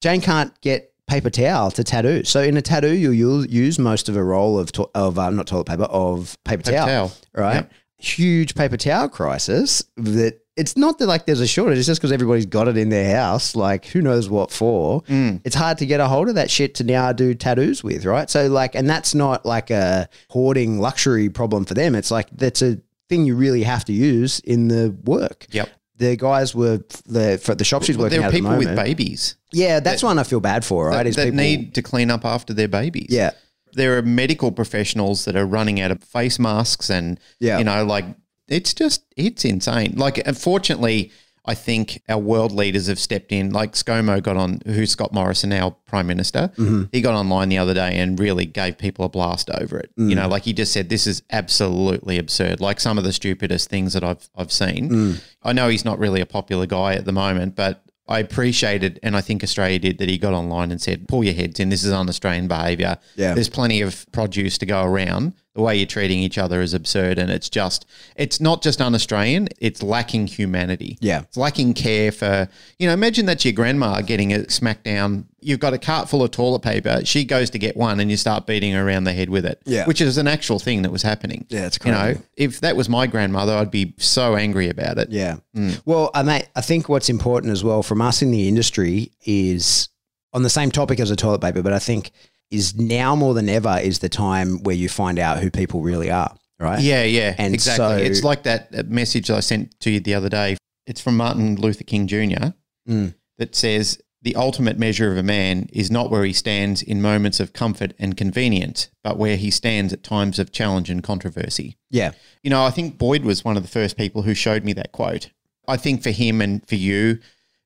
[0.00, 2.22] Jane can't get paper towel to tattoo.
[2.24, 5.30] So in a tattoo, you'll, you'll use most of a roll of to- of uh,
[5.30, 7.12] not toilet paper of paper, Paper towel, towel.
[7.34, 7.54] right?
[7.54, 7.72] Yep.
[8.00, 9.82] Huge paper towel crisis.
[9.96, 11.78] That it's not that like there's a shortage.
[11.78, 13.56] It's just because everybody's got it in their house.
[13.56, 15.02] Like who knows what for?
[15.02, 15.40] Mm.
[15.44, 18.28] It's hard to get a hold of that shit to now do tattoos with, right?
[18.30, 21.94] So like, and that's not like a hoarding luxury problem for them.
[21.94, 25.46] It's like that's a thing you really have to use in the work.
[25.50, 25.68] Yep.
[25.98, 29.36] The guys were the for the shop she's working there are the people with babies
[29.52, 30.96] Yeah, that's one I feel bad for, right?
[30.98, 33.08] that, Is that people need to clean up after their babies.
[33.10, 33.32] Yeah.
[33.74, 37.58] There are medical professionals that are running out of face masks and, Yeah.
[37.58, 38.04] you know, like
[38.48, 39.94] it's just, it's insane.
[39.96, 41.12] Like, unfortunately,
[41.48, 43.52] I think our world leaders have stepped in.
[43.54, 46.52] Like ScoMo got on, who's Scott Morrison, our prime minister.
[46.58, 46.84] Mm-hmm.
[46.92, 49.90] He got online the other day and really gave people a blast over it.
[49.98, 50.10] Mm.
[50.10, 52.60] You know, like he just said, this is absolutely absurd.
[52.60, 54.90] Like some of the stupidest things that I've I've seen.
[54.90, 55.24] Mm.
[55.42, 59.16] I know he's not really a popular guy at the moment, but I appreciated, and
[59.16, 61.68] I think Australia did, that he got online and said, pull your heads in.
[61.68, 62.96] This is un-Australian behaviour.
[63.16, 63.34] Yeah.
[63.34, 65.34] There's plenty of produce to go around.
[65.58, 67.18] The way you're treating each other is absurd.
[67.18, 70.98] And it's just, it's not just un-Australian, it's lacking humanity.
[71.00, 71.22] Yeah.
[71.22, 75.24] It's lacking care for, you know, imagine that's your grandma getting a smackdown.
[75.40, 77.04] You've got a cart full of toilet paper.
[77.04, 79.60] She goes to get one and you start beating her around the head with it.
[79.64, 79.84] Yeah.
[79.84, 81.44] Which is an actual thing that was happening.
[81.48, 81.96] Yeah, it's crazy.
[81.96, 85.10] You know, if that was my grandmother, I'd be so angry about it.
[85.10, 85.38] Yeah.
[85.56, 85.82] Mm.
[85.84, 89.88] Well, I mate, I think what's important as well from us in the industry is
[90.32, 92.12] on the same topic as the toilet paper, but I think
[92.50, 96.10] is now more than ever is the time where you find out who people really
[96.10, 96.80] are, right?
[96.80, 97.84] Yeah, yeah, And exactly.
[97.86, 100.56] so- it's like that message I sent to you the other day.
[100.86, 102.52] It's from Martin Luther King Jr.
[102.88, 103.14] Mm.
[103.36, 107.38] that says the ultimate measure of a man is not where he stands in moments
[107.38, 111.76] of comfort and convenience, but where he stands at times of challenge and controversy.
[111.90, 112.12] Yeah.
[112.42, 114.90] You know, I think Boyd was one of the first people who showed me that
[114.92, 115.30] quote.
[115.68, 117.18] I think for him and for you,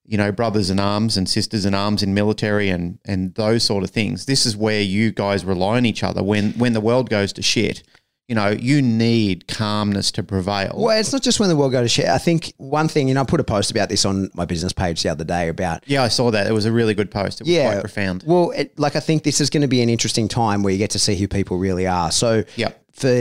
[0.05, 3.85] you know, brothers in arms and sisters in arms in military and and those sort
[3.85, 4.27] of things.
[4.27, 7.43] This is where you guys rely on each other when when the world goes to
[7.43, 7.83] shit.
[8.29, 10.73] you know, you need calmness to prevail.
[10.77, 12.07] Well, it's not just when the world goes to shit.
[12.09, 15.03] I think one thing, and I put a post about this on my business page
[15.03, 15.83] the other day about.
[15.87, 16.47] Yeah, I saw that.
[16.47, 17.41] It was a really good post.
[17.41, 17.73] It was Yeah.
[17.73, 18.25] quite profound.
[18.27, 20.79] Well, it, like I think this is going to be an interesting time where you
[20.79, 22.11] get to see who people really are.
[22.13, 23.13] So, yeah, for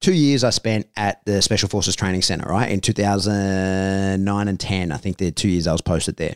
[0.00, 2.70] two years, I spent at the Special Forces Training Center, right?
[2.70, 6.34] In 2009 and 10, I think the two years I was posted there.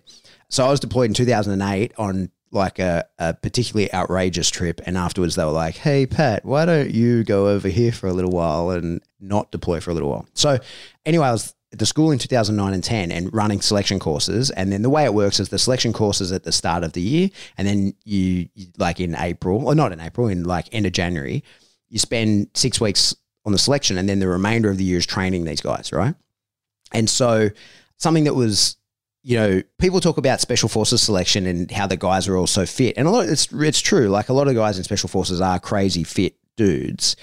[0.48, 4.80] So I was deployed in 2008 on like a, a particularly outrageous trip.
[4.86, 8.12] And afterwards, they were like, hey, Pat, why don't you go over here for a
[8.12, 10.26] little while and not deploy for a little while?
[10.34, 10.58] So,
[11.04, 14.50] anyway, I was at the school in 2009 and 10 and running selection courses.
[14.50, 17.00] And then the way it works is the selection courses at the start of the
[17.00, 17.30] year.
[17.58, 20.92] And then you, you like in April, or not in April, in like end of
[20.92, 21.42] January,
[21.88, 23.98] you spend six weeks on the selection.
[23.98, 26.14] And then the remainder of the year is training these guys, right?
[26.92, 27.50] And so
[27.98, 28.76] something that was,
[29.22, 32.66] you know, people talk about special forces selection and how the guys are all so
[32.66, 32.96] fit.
[32.96, 34.08] And a lot it's it's true.
[34.08, 37.16] Like a lot of guys in special forces are crazy fit dudes.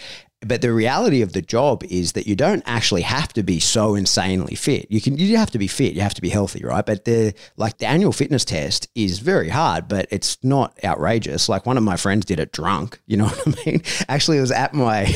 [0.44, 3.94] But the reality of the job is that you don't actually have to be so
[3.94, 4.88] insanely fit.
[4.90, 6.84] You can you have to be fit, you have to be healthy, right?
[6.84, 11.48] But the like the annual fitness test is very hard, but it's not outrageous.
[11.48, 13.84] Like one of my friends did it drunk, you know what I mean?
[14.10, 15.06] Actually it was at my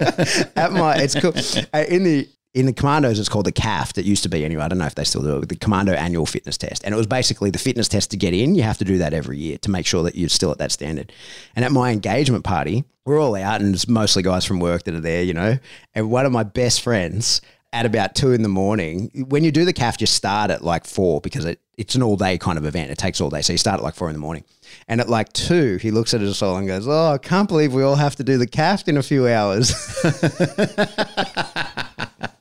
[0.56, 1.32] at my it's cool
[1.72, 3.98] uh, in the in the commandos it's called the CAFT.
[3.98, 4.62] It used to be anyway.
[4.62, 5.48] I don't know if they still do it.
[5.48, 8.54] The Commando Annual Fitness Test, and it was basically the fitness test to get in.
[8.54, 10.72] You have to do that every year to make sure that you're still at that
[10.72, 11.12] standard.
[11.54, 14.94] And at my engagement party, we're all out, and it's mostly guys from work that
[14.94, 15.58] are there, you know.
[15.94, 17.40] And one of my best friends
[17.72, 19.10] at about two in the morning.
[19.28, 22.16] When you do the CAF, you start at like four because it, it's an all
[22.16, 22.90] day kind of event.
[22.90, 23.40] It takes all day.
[23.40, 24.44] So you start at like four in the morning.
[24.88, 27.72] And at like two, he looks at us all and goes, Oh, I can't believe
[27.72, 29.70] we all have to do the CAF in a few hours.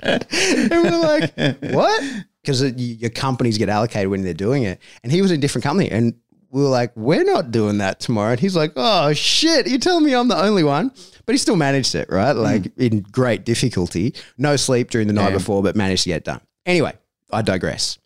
[0.01, 1.33] and we're like,
[1.73, 2.03] What?
[2.41, 4.81] Because your companies get allocated when they're doing it.
[5.03, 5.91] And he was in a different company.
[5.91, 6.15] And
[6.49, 8.31] we were like, We're not doing that tomorrow.
[8.31, 9.69] And he's like, Oh, shit.
[9.69, 10.91] You telling me I'm the only one?
[11.27, 12.35] But he still managed it, right?
[12.35, 12.41] Mm.
[12.41, 14.15] Like in great difficulty.
[14.39, 15.37] No sleep during the night Damn.
[15.37, 16.41] before, but managed to get done.
[16.65, 16.93] Anyway,
[17.31, 17.99] I digress.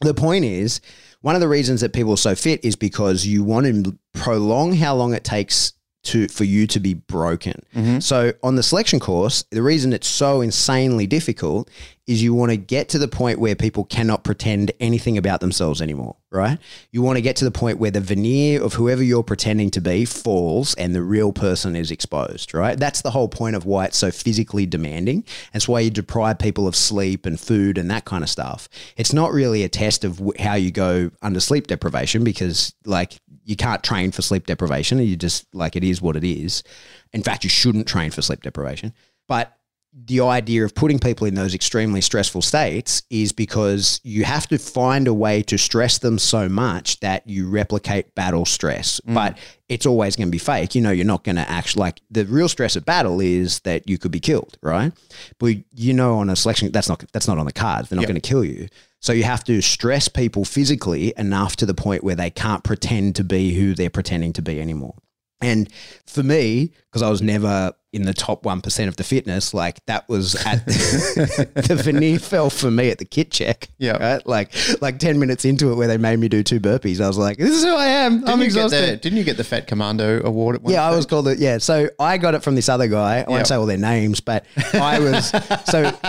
[0.00, 0.80] The point is,
[1.20, 4.74] one of the reasons that people are so fit is because you want to prolong
[4.74, 5.72] how long it takes
[6.06, 7.62] to for you to be broken.
[7.74, 8.00] Mm-hmm.
[8.00, 11.70] So on the selection course, the reason it's so insanely difficult
[12.06, 15.82] is you want to get to the point where people cannot pretend anything about themselves
[15.82, 16.58] anymore, right?
[16.92, 19.80] You want to get to the point where the veneer of whoever you're pretending to
[19.80, 22.78] be falls and the real person is exposed, right?
[22.78, 25.24] That's the whole point of why it's so physically demanding.
[25.52, 28.68] That's why you deprive people of sleep and food and that kind of stuff.
[28.96, 33.54] It's not really a test of how you go under sleep deprivation because like you
[33.54, 34.98] can't train for sleep deprivation.
[34.98, 36.64] You just like it is what it is.
[37.12, 38.92] In fact, you shouldn't train for sleep deprivation.
[39.28, 39.55] But
[40.04, 44.58] the idea of putting people in those extremely stressful states is because you have to
[44.58, 49.00] find a way to stress them so much that you replicate battle stress.
[49.08, 49.14] Mm.
[49.14, 49.38] But
[49.70, 50.74] it's always going to be fake.
[50.74, 53.88] You know, you're not going to actually like the real stress of battle is that
[53.88, 54.92] you could be killed, right?
[55.38, 57.88] But you know, on a selection, that's not that's not on the cards.
[57.88, 58.08] They're not Yep.
[58.08, 58.68] going to kill you.
[59.00, 63.16] So you have to stress people physically enough to the point where they can't pretend
[63.16, 64.94] to be who they're pretending to be anymore.
[65.40, 65.70] And
[66.06, 70.08] for me, because I was never in the top 1% of the fitness, like that
[70.08, 73.68] was at the veneer fell for me at the kit check.
[73.78, 73.96] Yeah.
[73.96, 74.26] Right.
[74.26, 77.18] Like, like 10 minutes into it where they made me do two burpees, I was
[77.18, 78.18] like, this is who I am.
[78.20, 78.90] Didn't I'm exhausted.
[78.90, 81.38] the, didn't you get the Fat Commando award at one Yeah, I was called it.
[81.38, 83.14] Yeah, so I got it from this other guy.
[83.14, 83.28] I Yep.
[83.28, 85.30] won't say all their names, but I was
[85.64, 85.84] so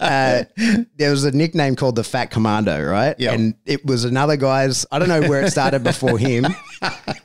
[0.00, 0.44] uh,
[0.96, 3.14] there was a nickname called the Fat Commando, right?
[3.18, 3.34] Yep.
[3.34, 4.86] And it was another guy's.
[4.90, 6.46] I don't know where it started before him.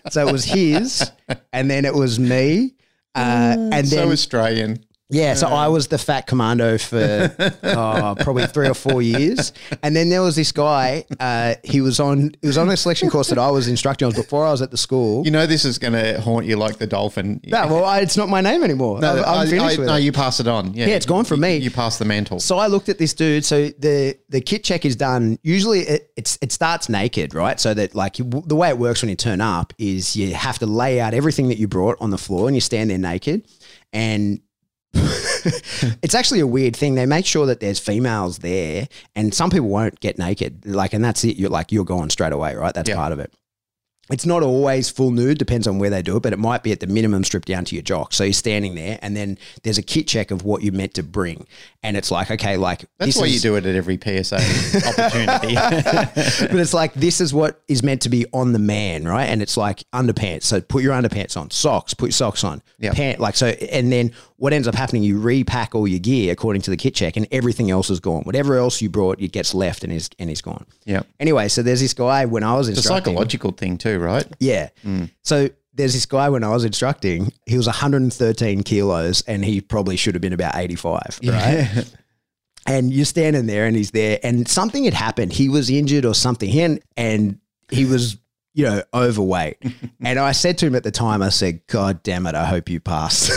[0.09, 1.11] So it was his,
[1.53, 2.73] and then it was me,
[3.19, 4.85] uh, and so then Australian.
[5.11, 9.95] Yeah, so I was the fat commando for oh, probably three or four years, and
[9.95, 11.03] then there was this guy.
[11.19, 14.13] Uh, he was on he was on a selection course that I was instructing on
[14.13, 15.25] before I was at the school.
[15.25, 17.41] You know this is going to haunt you like the dolphin.
[17.45, 18.99] No, well, I, it's not my name anymore.
[18.99, 20.01] No, I'm, I'm I- finished I- with no, it.
[20.01, 20.73] you pass it on.
[20.75, 21.57] Yeah, Yeah, it's gone from You- me.
[21.57, 22.39] You pass the mantle.
[22.39, 23.43] So I looked at this dude.
[23.45, 25.39] So the the kit check is done.
[25.41, 27.59] Usually it it's, it starts naked, right?
[27.59, 30.59] So that like you, the way it works when you turn up is you have
[30.59, 33.47] to lay out everything that you brought on the floor and you stand there naked,
[33.91, 34.41] and
[36.01, 36.95] it's actually a weird thing.
[36.95, 40.65] They make sure that there's females there, and some people won't get naked.
[40.65, 41.37] Like, and that's it.
[41.37, 42.73] You're like you're going straight away, right?
[42.73, 42.95] That's Yeah.
[42.95, 43.33] part of it.
[44.11, 46.71] It's not always full nude, depends on where they do it, but it might be
[46.71, 48.11] at the minimum stripped down to your jock.
[48.11, 51.03] So you're standing there, and then there's a kit check of what you're meant to
[51.03, 51.45] bring,
[51.83, 54.37] and it's like, okay, like That's this why is, you do it at every PSA
[54.87, 55.53] opportunity.
[55.53, 59.25] but it's like this is what is meant to be on the man, right?
[59.25, 60.41] And it's like underpants.
[60.43, 62.95] So put your underpants on, socks, put your socks on, Yep.
[62.95, 63.49] pant like so.
[63.49, 65.03] And then what ends up happening?
[65.03, 68.23] You repack all your gear according to the kit check, and everything else is gone.
[68.23, 70.65] Whatever else you brought, it gets left and is and is gone.
[70.85, 73.13] yeah, Anyway, so there's this guy when I was it's a instructing.
[73.13, 74.25] psychological thing too, right?
[74.39, 74.69] Yeah.
[74.85, 75.11] Mm.
[75.23, 79.95] So there's this guy when I was instructing, he was 113 kilos and he probably
[79.95, 81.93] should have been about 85, right?
[82.65, 85.31] and you're standing there and he's there and something had happened.
[85.31, 86.49] He was injured or something.
[86.59, 87.39] And, and
[87.71, 88.17] he was,
[88.59, 89.57] you know, overweight.
[90.03, 92.67] and I said to him at the time, I said, God damn it, I hope
[92.67, 93.29] you pass.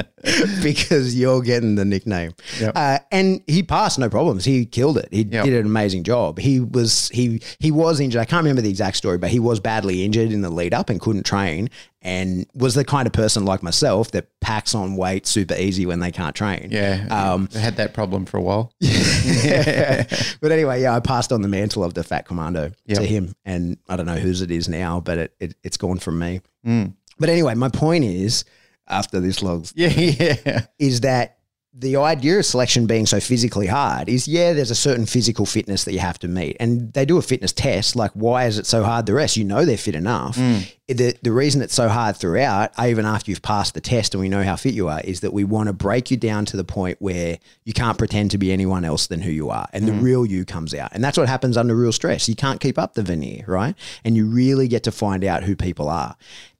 [0.62, 2.32] because you're getting the nickname.
[2.60, 2.72] Yep.
[2.76, 4.44] Uh, and he passed no problems.
[4.44, 5.08] He killed it.
[5.10, 5.44] He Yep.
[5.44, 6.38] did an amazing job.
[6.38, 8.20] He was he he was injured.
[8.20, 10.90] I can't remember the exact story, but he was badly injured in the lead up
[10.90, 11.70] and couldn't train.
[12.02, 16.00] And was the kind of person like myself that packs on weight super easy when
[16.00, 16.68] they can't train.
[16.70, 17.06] Yeah.
[17.10, 18.72] Um, I had that problem for a while.
[18.80, 20.04] Yeah.
[20.40, 22.98] but anyway, yeah, I passed on the mantle of the fat commando Yep.
[22.98, 25.98] to him, and I don't know whose it is now, but it, it it's gone
[25.98, 26.40] from me.
[26.66, 26.94] Mm.
[27.18, 28.44] But anyway, my point is,
[28.90, 30.66] after this long Yeah, yeah.
[30.78, 31.38] is that
[31.72, 35.84] the idea of selection being so physically hard is yeah, there's a certain physical fitness
[35.84, 36.56] that you have to meet.
[36.58, 37.94] And they do a fitness test.
[37.94, 39.06] Like, why is it so hard?
[39.06, 40.36] The rest, you know, they're fit enough.
[40.36, 40.74] Mm.
[40.88, 44.28] The, the reason it's so hard throughout, even after you've passed the test and we
[44.28, 46.64] know how fit you are, is that we want to break you down to the
[46.64, 49.68] point where you can't pretend to be anyone else than who you are.
[49.72, 50.02] And the mm.
[50.02, 50.90] real you comes out.
[50.92, 52.28] And that's what happens under real stress.
[52.28, 53.76] You can't keep up the veneer, right?
[54.04, 56.16] And you really get to find out who people are.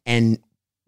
[0.06, 0.38] And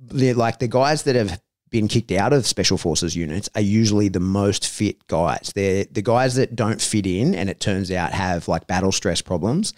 [0.07, 4.09] they're like the guys that have been kicked out of special forces units are usually
[4.09, 5.53] the most fit guys.
[5.55, 9.23] They're the guys that don't fit in and it turns out have like battle stress
[9.23, 9.73] problems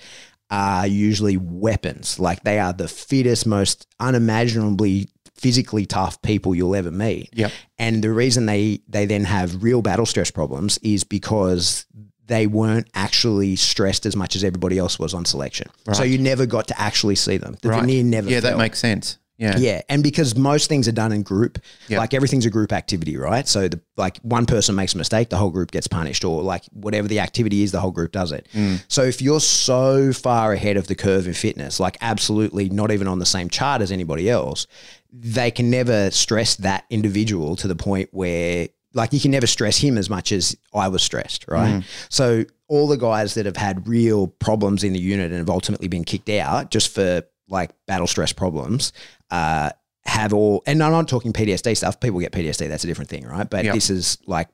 [0.50, 2.18] are usually weapons.
[2.18, 7.30] Like they are the fittest, most unimaginably physically tough people you'll ever meet.
[7.34, 7.52] Yep.
[7.78, 11.87] And the reason they they then have real battle stress problems is because
[12.26, 15.68] they weren't actually stressed as much as everybody else was on selection.
[15.87, 15.96] Right.
[15.96, 17.56] So you never got to actually see them.
[17.62, 17.80] The Right.
[17.82, 19.18] veneer never Yeah, that makes sense.
[19.37, 19.57] Yeah.
[19.59, 21.99] Yeah, and because most things are done in group, Yeah.
[21.99, 23.49] like everything's a group activity, right?
[23.49, 26.64] So the like one person makes a mistake, the whole group gets punished, or like
[26.73, 28.47] whatever the activity is, the whole group does it.
[28.55, 28.85] Mm.
[28.88, 33.09] So if you're so far ahead of the curve in fitness, like absolutely not even
[33.09, 34.66] on the same chart as anybody else,
[35.12, 39.79] they can never stress that individual to the point where like you can never stress
[39.79, 41.75] him as much as I was stressed, right?
[41.83, 41.85] Mm.
[42.09, 45.88] So all the guys that have had real problems in the unit and have ultimately
[45.88, 48.92] been kicked out just for like battle stress problems,
[49.30, 49.70] uh,
[50.04, 52.00] have all, and I'm not talking PTSD stuff.
[52.00, 53.48] People get PTSD, that's a different thing, right?
[53.48, 53.74] But Yep.
[53.74, 54.48] this is like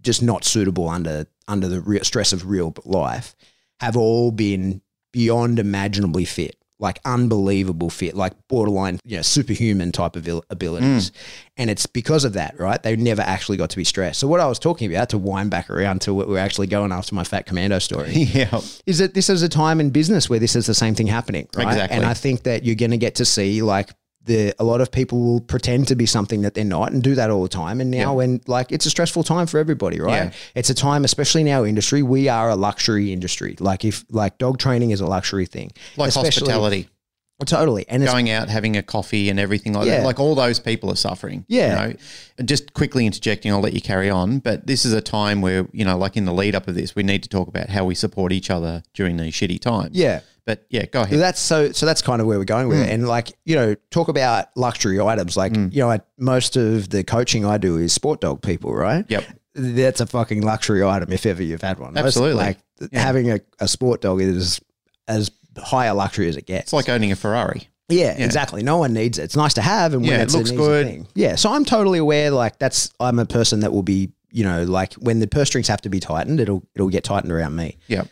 [0.00, 3.34] just not suitable under under the real stress of real life.
[3.80, 4.80] Have all been
[5.12, 11.10] beyond imaginably fit, like unbelievable fit, like borderline, you know, superhuman type of abil- abilities.
[11.10, 11.16] Mm.
[11.56, 12.82] And it's because of that, right?
[12.82, 14.18] They never actually got to be stressed.
[14.18, 16.90] So what I was talking about to wind back around to what we're actually going
[16.90, 18.60] after my fat commando story Yeah.
[18.86, 21.48] is that this is a time in business where this is the same thing happening,
[21.54, 21.68] right?
[21.68, 21.96] Exactly.
[21.96, 23.90] And I think that you're going to get to see like
[24.26, 27.14] the a lot of people will pretend to be something that they're not and do
[27.14, 27.80] that all the time.
[27.80, 28.10] And now Yeah.
[28.12, 30.24] when like it's a stressful time for everybody, right?
[30.26, 30.30] Yeah.
[30.54, 33.56] It's a time, especially in our industry, we are a luxury industry.
[33.60, 36.88] Like if like dog training is a luxury thing, Like Especially- hospitality,
[37.46, 37.84] totally.
[37.88, 39.98] And it's going out, having a coffee and everything like Yeah.
[39.98, 40.06] that.
[40.06, 41.44] Like all those people are suffering.
[41.48, 41.88] Yeah.
[41.88, 41.94] You
[42.38, 42.44] know?
[42.46, 44.38] Just quickly interjecting, I'll let you carry on.
[44.38, 46.96] But this is a time where, you know, like in the lead up of this,
[46.96, 49.90] we need to talk about how we support each other during these shitty times.
[49.96, 50.20] yeah.
[50.46, 51.18] But yeah, go ahead.
[51.18, 52.88] that's so so that's kind of where we're going with it.
[52.88, 52.92] Mm.
[52.94, 55.36] And like, you know, talk about luxury items.
[55.36, 55.72] Like, mm.
[55.72, 59.06] you know, I, most of the coaching I do is sport dog people, right?
[59.08, 59.24] Yep.
[59.54, 61.94] That's a fucking luxury item if ever you've had one.
[61.94, 62.34] Most- Absolutely.
[62.42, 62.58] like
[62.92, 63.00] Yeah.
[63.00, 64.60] having a, a sport dog is
[65.08, 66.64] as high a luxury as it gets.
[66.64, 67.68] It's like owning a Ferrari.
[67.88, 68.62] Yeah, exactly.
[68.62, 69.24] No one needs it.
[69.24, 70.86] It's nice to have, and when Yeah, it looks good.
[70.86, 71.06] Thing.
[71.14, 72.30] Yeah, so I'm totally aware.
[72.30, 75.68] Like that's I'm a person that will be, you know, like when the purse strings
[75.68, 77.76] have to be tightened, it'll it'll get tightened around me.
[77.88, 78.08] Yep.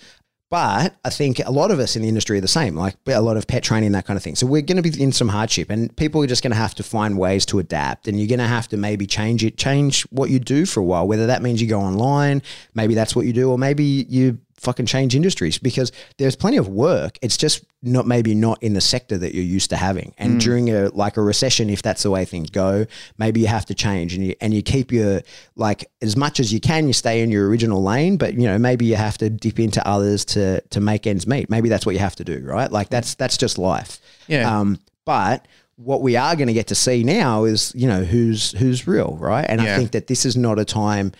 [0.53, 3.23] But I think a lot of us in the industry are the same, like a
[3.23, 4.35] lot of pet training, that kind of thing.
[4.35, 6.75] So we're going to be in some hardship, and people are just going to have
[6.75, 8.07] to find ways to adapt.
[8.07, 10.83] And you're going to have to maybe change it, change what you do for a
[10.83, 11.09] while.
[11.09, 12.43] Whether that means you go online,
[12.75, 16.69] maybe that's what you do, or maybe you fucking change industries because there's plenty of
[16.69, 17.19] work.
[17.21, 20.15] It's just not maybe not in the sector that you're used to having.
[20.17, 22.87] And during a like a recession, if that's the way things go,
[23.19, 25.23] maybe you have to change and you and you keep your
[25.57, 28.57] like as much as you can, you stay in your original lane, but you know,
[28.57, 31.51] maybe you have to dip into others to to make ends meet.
[31.51, 32.71] Maybe that's what you have to do, right?
[32.71, 33.99] Like that's that's just life.
[34.29, 34.61] Yeah.
[34.61, 35.47] Um, but
[35.77, 39.17] what we are going to get to see now is, you know, who's who's real,
[39.21, 39.45] right?
[39.49, 41.13] And I think that this is not a time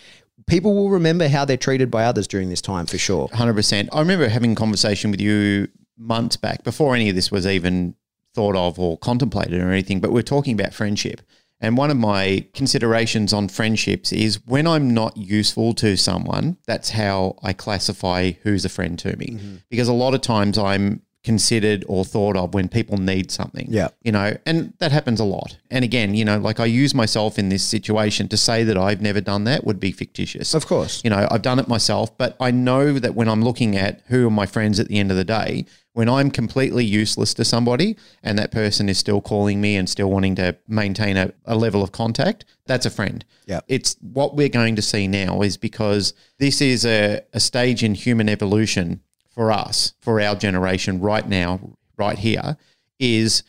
[0.47, 3.29] people will remember how they're treated by others during this time for sure.
[3.33, 3.89] Hundred percent.
[3.91, 7.95] I remember having a conversation with you months back before any of this was even
[8.33, 9.99] thought of or contemplated or anything.
[9.99, 11.21] But we're talking about friendship,
[11.59, 16.89] and one of my considerations on friendships is when I'm not useful to someone, that's
[16.89, 19.27] how I classify who's a friend to me.
[19.27, 19.55] Mm-hmm.
[19.69, 23.65] Because a lot of times I'm considered or thought of when people need something.
[23.69, 23.87] Yeah.
[24.03, 25.57] You know, and that happens a lot.
[25.71, 29.01] And again, you know, like I use myself in this situation to say that I've
[29.01, 30.53] never done that would be fictitious.
[30.53, 31.01] Of course.
[31.03, 34.27] You know, I've done it myself, but I know that when I'm looking at who
[34.27, 37.95] are my friends at the end of the day, When I'm completely useless to somebody
[38.23, 41.83] and that person is still calling me and still wanting to maintain a, a level
[41.83, 43.23] of contact, that's a friend.
[43.45, 43.59] Yeah.
[43.67, 47.93] It's what we're going to see now is because this is a, a stage in
[47.93, 49.01] human evolution
[49.33, 51.59] for us, for our generation right now,
[51.97, 52.57] right here,
[52.99, 53.43] is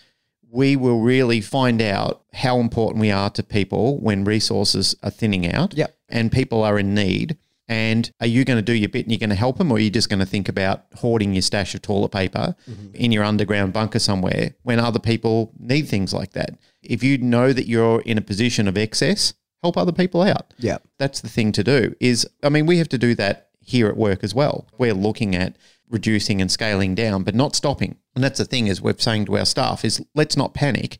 [0.50, 5.52] we will really find out how important we are to people when resources are thinning
[5.52, 5.96] out Yep.
[6.08, 7.36] and people are in need.
[7.66, 9.76] And are you going to do your bit and you're going to help them, or
[9.76, 12.94] are you just going to think about hoarding your stash of toilet paper mm-hmm.
[12.94, 16.58] in your underground bunker somewhere when other people need things like that?
[16.82, 19.32] If you know that you're in a position of excess,
[19.62, 20.52] help other people out.
[20.58, 20.78] Yeah.
[20.98, 21.94] That's the thing to do.
[22.00, 24.66] Is I mean, we have to do that here at work as well.
[24.76, 25.56] We're looking at
[25.88, 27.96] reducing and scaling down, but not stopping.
[28.14, 30.98] And that's the thing is we're saying to our staff is let's not panic.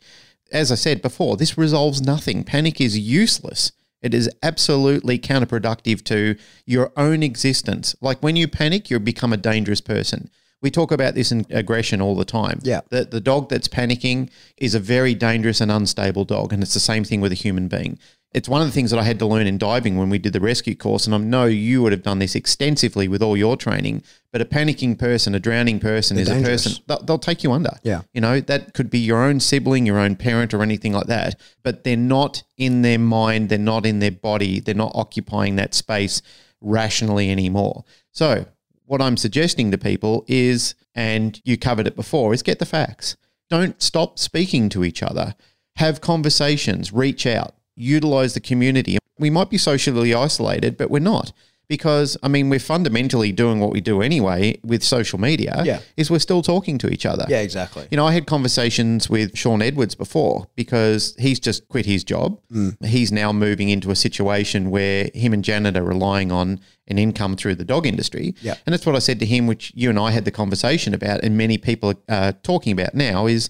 [0.53, 2.45] As I said before, this resolves nothing.
[2.45, 3.73] Panic is useless.
[4.03, 7.97] It is absolutely counterproductive to your own existence.
[8.03, 10.31] Like when you panic, you become a dangerous person.
[10.61, 12.61] We talk about this in aggression all the time.
[12.63, 12.83] Yeah.
[12.91, 16.53] The, the dog that's panicking is a very dangerous and unstable dog.
[16.53, 17.99] And it's the same thing with a human being.
[18.35, 20.33] It's one of the things that I had to learn in diving when we did
[20.33, 21.07] the rescue course.
[21.07, 24.03] And I know you would have done this extensively with all your training.
[24.33, 26.67] But a panicking person, a drowning person is dangerous.
[26.67, 27.71] a person, they'll, they'll take you under.
[27.85, 28.03] Yeah.
[28.13, 31.39] You know, that could be your own sibling, your own parent, or anything like that.
[31.63, 35.73] But they're not in their mind, they're not in their body, they're not occupying that
[35.73, 36.21] space
[36.61, 37.85] rationally anymore.
[38.11, 38.47] So,
[38.87, 43.17] what I'm suggesting to people is, and you covered it before, is get the facts.
[43.49, 45.37] Don't stop speaking to each other.
[45.77, 48.99] Have conversations, reach out, utilize the community.
[49.19, 51.33] We might be socially isolated, but we're not.
[51.67, 55.63] Because I mean, we're fundamentally doing what we do anyway with social media.
[55.65, 55.81] Yeah.
[55.97, 57.25] is we're still talking to each other.
[57.27, 57.89] Yeah, exactly.
[57.91, 62.39] You know, I had conversations with Sean Edwards before because he's just quit his job.
[62.85, 67.35] He's now moving into a situation where him and Janet are relying on an income
[67.35, 68.35] through the dog industry.
[68.43, 68.57] Yeah.
[68.67, 71.25] And that's what I said to him, which you and I had the conversation about,
[71.25, 73.49] and many people are uh, talking about now is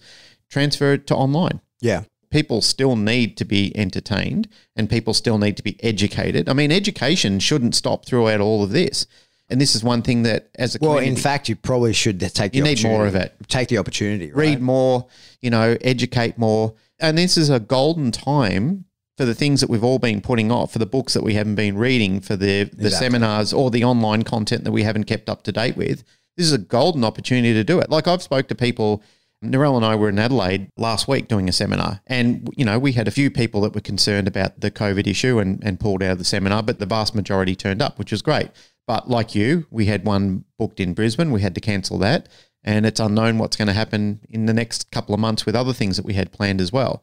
[0.51, 2.05] transfer it to online Yeah.
[2.35, 6.49] People still need to be entertained and people still need to be educated.
[6.49, 9.07] I mean, education shouldn't stop throughout all of this.
[9.49, 12.51] And this is one thing that, as a Well, in fact, you probably should take
[12.51, 13.37] the You need more of it.
[13.47, 14.33] Take the opportunity.
[14.33, 14.49] Right?
[14.49, 15.07] read more,
[15.43, 16.75] you know, educate more.
[16.99, 20.73] And this is a golden time for the things that we've all been putting off,
[20.73, 22.91] for the books that we haven't been reading, for the, the Exactly.
[22.91, 26.03] seminars or the online content that we haven't kept up to date with.
[26.37, 27.91] This is a golden opportunity to do it.
[27.91, 29.05] Like I've spoke to people,
[29.45, 32.93] Narelle and I were in Adelaide last week doing a seminar and, you know, we
[32.93, 36.13] had a few people that were concerned about the COVID issue and, and pulled out
[36.13, 38.51] of the seminar, but the vast majority turned up, which was great.
[38.87, 41.31] But like you, we had one booked in Brisbane.
[41.31, 42.29] We had to cancel that
[42.65, 45.73] and it's unknown what's going to happen in the next couple of months with other
[45.73, 47.03] things that we had planned as well.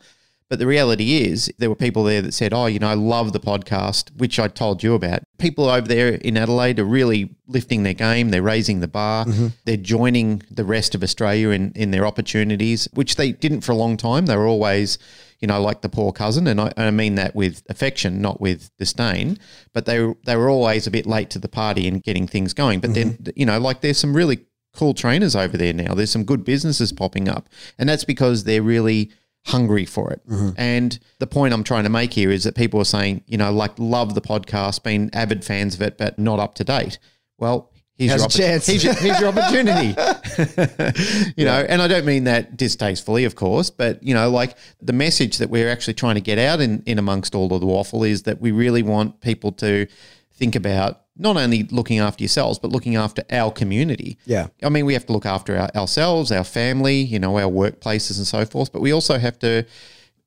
[0.52, 3.32] But the reality is, there were people there that said, Oh, you know, I love
[3.32, 5.24] the podcast, which I told you about.
[5.38, 8.32] People over there in Adelaide are really lifting their game.
[8.32, 9.24] They're raising the bar.
[9.24, 9.48] Mm-hmm.
[9.64, 13.76] They're joining the rest of Australia in, in their opportunities, which they didn't for a
[13.76, 14.26] long time.
[14.26, 14.98] They were always,
[15.40, 16.48] you know, like the poor cousin.
[16.48, 19.38] And I, and I mean that with affection, not with disdain.
[19.74, 22.54] But they, were- they were always a bit late to the party in getting things
[22.54, 22.82] going.
[22.82, 23.30] But then, mm-hmm.
[23.38, 24.42] you know, like there's some really
[24.74, 25.94] cool trainers over there now.
[25.94, 27.48] There's some good businesses popping up.
[27.78, 29.12] And that's because they're really
[29.46, 30.22] hungry for it.
[30.28, 30.50] Mm-hmm.
[30.58, 33.52] And the point I'm trying to make here is that people are saying, you know,
[33.52, 37.00] like love the podcast, been avid fans of it, but not up to date.
[37.38, 38.68] Well, here's, your, chance.
[38.68, 39.90] here's, your, here's your opportunity.
[41.36, 44.94] you know, and I don't mean that distastefully, of course, but you know, like the
[44.94, 48.04] message that we're actually trying to get out in, in amongst all of the waffle
[48.04, 49.88] is that we really want people to
[50.34, 54.18] think about not only looking after yourselves, but looking after our community.
[54.26, 54.48] Yeah.
[54.64, 58.18] I mean, we have to look after our, ourselves, our family, you know, our workplaces
[58.18, 59.66] and so forth, but we also have to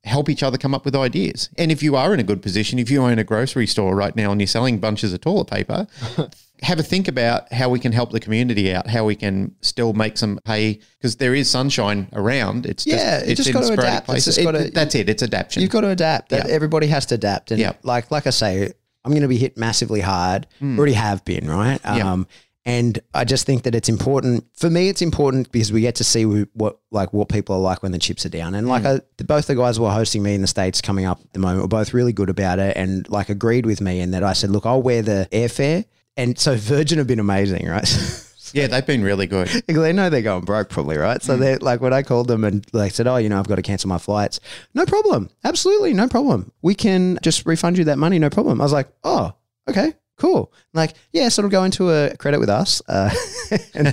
[0.03, 1.49] help each other come up with ideas.
[1.57, 4.15] And if you are in a good position, if you own a grocery store right
[4.15, 5.87] now and you're selling bunches of toilet paper,
[6.61, 9.93] have a think about how we can help the community out, how we can still
[9.93, 12.67] make some hay because there is sunshine around.
[12.67, 13.97] It's just, Yeah, it's just in gotta adapt.
[14.01, 14.25] It's places.
[14.35, 15.09] just It- gotta- that's it.
[15.09, 15.63] It's adaptation.
[15.63, 16.31] You've got to adapt.
[16.31, 16.45] Yeah.
[16.47, 17.49] Everybody has to adapt.
[17.49, 17.73] And Yeah.
[17.81, 18.73] like like I say,
[19.05, 20.47] I'm going to be hit massively hard.
[20.61, 21.79] Already have been, right?
[21.83, 22.11] Yeah.
[22.11, 22.27] Um,
[22.67, 24.89] and I just think that it's important for me.
[24.89, 27.99] It's important because we get to see what like what people are like when the
[27.99, 28.55] chips are down.
[28.55, 31.21] And like I, both the guys who are hosting me in the states coming up
[31.21, 33.99] at the moment were both really good about it and like agreed with me.
[33.99, 35.85] And that I said, look, I'll wear the airfare.
[36.17, 37.87] And so Virgin have been amazing, right?
[38.55, 39.49] yeah, they've been really good.
[39.67, 41.21] They know they're going broke probably, right?
[41.21, 43.55] So they're like when I called them and they said, Oh, you know, I've got
[43.55, 44.39] to cancel my flights.
[44.73, 45.29] No problem.
[45.43, 46.51] Absolutely, no problem.
[46.61, 48.61] We can just refund you that money, no problem.
[48.61, 49.33] I was like, Oh,
[49.69, 50.53] okay, cool.
[50.73, 52.81] Like, yeah, so it'll go into a credit with us.
[52.87, 53.13] Uh,
[53.73, 53.87] and,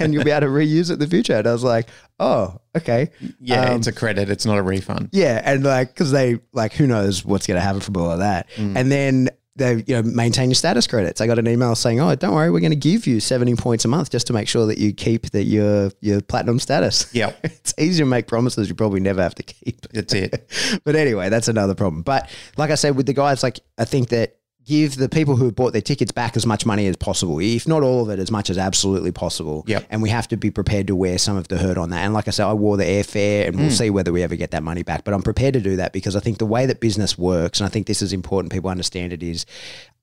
[0.00, 1.36] and you'll be able to reuse it in the future.
[1.36, 1.88] And I was like,
[2.18, 3.10] Oh, okay.
[3.40, 4.28] Yeah, Um, it's a credit.
[4.30, 5.10] It's not a refund.
[5.12, 8.18] yeah, and like because they like who knows what's going to happen from all of
[8.18, 8.48] that.
[8.56, 8.76] Mm.
[8.76, 11.20] And then they you know maintain your status credits.
[11.20, 13.84] I got an email saying, "Oh, don't worry, we're going to give you 70 points
[13.84, 17.38] a month just to make sure that you keep that your your platinum status." Yep.
[17.44, 19.80] it's easier to make promises you probably never have to keep.
[19.92, 20.48] That's it.
[20.84, 22.02] but anyway, that's another problem.
[22.02, 25.46] But like I said with the guys, like I think that give the people who
[25.46, 28.18] have bought their tickets back as much money as possible, if not all of it,
[28.18, 29.64] as much as absolutely possible.
[29.66, 29.86] Yep.
[29.90, 32.04] And we have to be prepared to wear some of the hurt on that.
[32.04, 33.78] And like I said, I wore the airfare, and we'll mm.
[33.78, 35.04] see whether we ever get that money back.
[35.04, 37.66] But I'm prepared to do that because I think the way that business works, and
[37.66, 39.46] I think this is important, people understand it, is